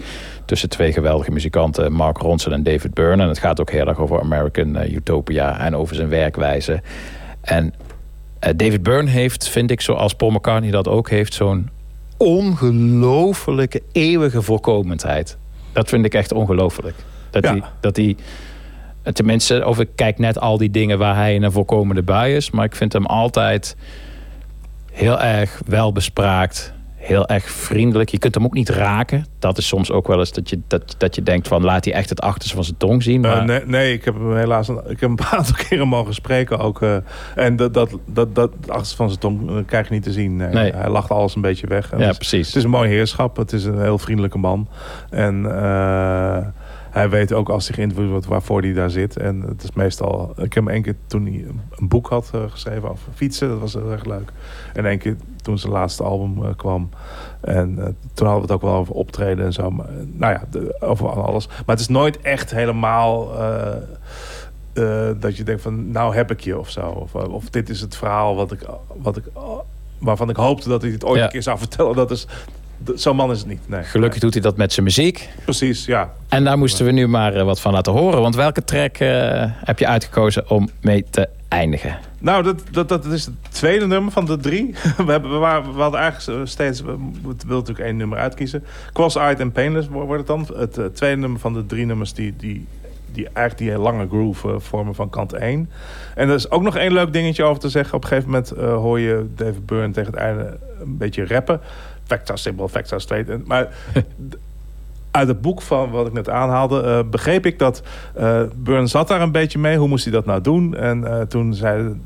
[0.45, 3.23] tussen twee geweldige muzikanten, Mark Ronson en David Byrne.
[3.23, 6.81] En het gaat ook heel erg over American eh, Utopia en over zijn werkwijze.
[7.41, 7.73] En
[8.39, 11.69] eh, David Byrne heeft, vind ik, zoals Paul McCartney dat ook heeft, zo'n
[12.17, 15.37] ongelofelijke eeuwige voorkomendheid.
[15.73, 16.95] Dat vind ik echt ongelooflijk.
[17.29, 17.51] Dat Ja.
[17.51, 18.15] hij, dat hij
[19.13, 22.51] tenminste, of ik kijk net al die dingen waar hij in een voorkomende bui is,
[22.51, 23.75] maar ik vind hem altijd
[24.91, 28.09] heel erg welbespraakt, heel erg vriendelijk.
[28.09, 29.25] Je kunt hem ook niet raken.
[29.39, 31.93] Dat is soms ook wel eens dat je, dat, dat je denkt van laat hij
[31.93, 33.25] echt het achterste van zijn tong zien.
[33.25, 35.87] Eh, Maar nee, nee, ik heb hem helaas een, ik heb hem een aantal keren
[35.87, 36.81] mogen spreken ook.
[36.81, 36.95] eh,
[37.35, 40.11] en dat, dat, dat, dat het achterste van zijn tong eh, krijg je niet te
[40.11, 40.35] zien.
[40.35, 40.53] Nee.
[40.53, 40.71] Nee.
[40.73, 41.91] Hij lacht alles een beetje weg.
[41.91, 42.47] En Ja, het is- precies.
[42.47, 43.37] Het is een mooi heerschap.
[43.37, 44.67] Het is een heel vriendelijke man.
[45.09, 45.45] En
[46.91, 49.17] hij weet ook als hij geïnterviewd wordt waarvoor hij daar zit.
[49.17, 50.29] En het is meestal...
[50.37, 51.45] Ik heb hem één keer toen hij
[51.79, 53.49] een boek had eh, geschreven over fietsen.
[53.49, 54.31] Dat was heel erg leuk.
[54.73, 56.89] En één keer toen zijn laatste album eh, kwam.
[57.41, 59.71] En eh, toen hadden we het ook wel over optreden en zo.
[59.71, 61.47] Maar, nou ja, de- over alles.
[61.47, 63.27] Maar het is nooit echt helemaal...
[65.19, 66.81] dat je denkt van, nou heb ik je of zo.
[66.87, 68.65] Of, of dit is het verhaal wat ik,
[69.01, 69.23] wat ik,
[69.99, 71.23] waarvan ik hoopte dat hij het ooit Ja.
[71.23, 71.95] een keer zou vertellen.
[71.95, 72.27] Dat is,
[72.95, 73.69] zo'n man is het niet.
[73.69, 73.83] Nee.
[73.83, 75.29] gelukkig doet hij dat met zijn muziek.
[75.43, 76.11] Precies, ja.
[76.29, 78.21] En daar moesten we nu maar eh, wat van laten horen.
[78.21, 81.97] Want welke track eh, heb je uitgekozen om mee te eindigen?
[82.19, 84.75] Nou, dat, dat, dat is het tweede nummer van de drie.
[85.05, 86.81] We, hebben, we, waren, we hadden eigenlijk steeds...
[86.81, 88.63] We wilden natuurlijk één nummer uitkiezen.
[88.93, 90.57] Cross-Eyed en Painless wo- wordt het dan.
[90.57, 92.33] Het tweede nummer van de drie nummers die...
[92.37, 92.67] die
[93.13, 95.69] die eigenlijk die lange groove eh, vormen van kant 1.
[96.15, 97.93] En er is ook nog één leuk dingetje over te zeggen.
[97.93, 98.49] Op een gegeven moment
[98.81, 101.61] hoor je David Byrne tegen het einde een beetje rappen.
[102.07, 103.29] Facts are straight.
[103.29, 103.67] En- Maar
[105.11, 106.81] uit het boek van wat ik net aanhaalde...
[106.81, 107.81] eh, begreep ik dat
[108.15, 109.77] eh Byrne zat daar een beetje mee.
[109.77, 110.75] Hoe moest hij dat nou doen?
[110.75, 111.99] En eh, toen zei,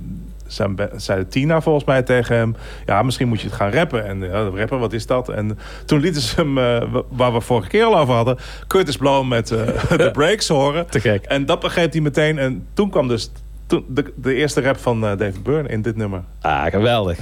[0.48, 2.56] zijn, zei Tina volgens mij tegen hem...
[2.86, 4.06] ja, misschien moet je het gaan rappen.
[4.06, 4.28] En
[4.58, 5.30] rappen, wat is dat?
[5.30, 8.38] En toen lieten ze hem, wa- waar we vorige keer al over hadden...
[8.68, 9.48] Curtis Blow met
[9.98, 10.88] de breaks horen.
[10.90, 11.26] Te gek.
[11.26, 12.38] En dat begreep hij meteen.
[12.40, 13.32] En toen kwam dus
[13.68, 16.22] toen de, de eerste rap van David Byrne in dit nummer.
[16.42, 17.18] Ah, geweldig.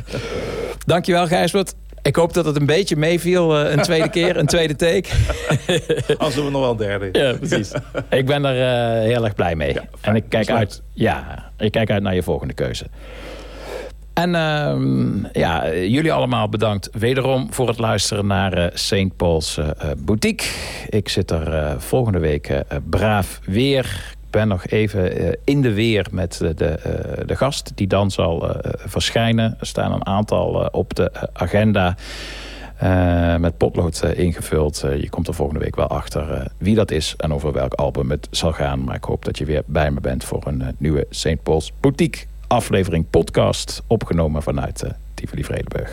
[0.85, 1.75] Dankjewel Gijsbert.
[2.03, 3.59] Ik hoop dat het een beetje meeviel.
[3.59, 5.09] eh, een tweede keer, een tweede take.
[6.17, 7.09] Als doen we nog wel een derde.
[7.11, 7.71] Ja, precies.
[8.09, 9.73] Ik ben er eh, heel erg blij mee.
[9.73, 12.85] Ja, en ik kijk, uit, ja, ik kijk uit naar je volgende keuze.
[14.13, 19.15] En ehm, ja, jullie allemaal bedankt wederom voor het luisteren naar eh St.
[19.17, 19.59] Paul's
[19.97, 20.47] Boutique.
[20.89, 24.15] Ik zit er volgende week braaf weer.
[24.33, 28.11] Ben nog even eh, in de weer met eh, de, eh, de gast die dan
[28.11, 29.55] zal eh, verschijnen.
[29.59, 31.95] Er staan een aantal op de agenda.
[33.39, 34.85] Met potlood ingevuld.
[34.99, 38.27] Je komt er volgende week wel achter wie dat is en over welk album het
[38.31, 38.83] zal gaan.
[38.83, 41.43] Maar ik hoop dat je weer bij me bent voor een nieuwe St.
[41.43, 43.81] Paul's Boutique aflevering podcast.
[43.87, 44.83] Opgenomen vanuit
[45.13, 45.91] Tivoli Vredenburg.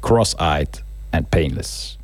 [0.00, 1.98] Cross-eyed and painless.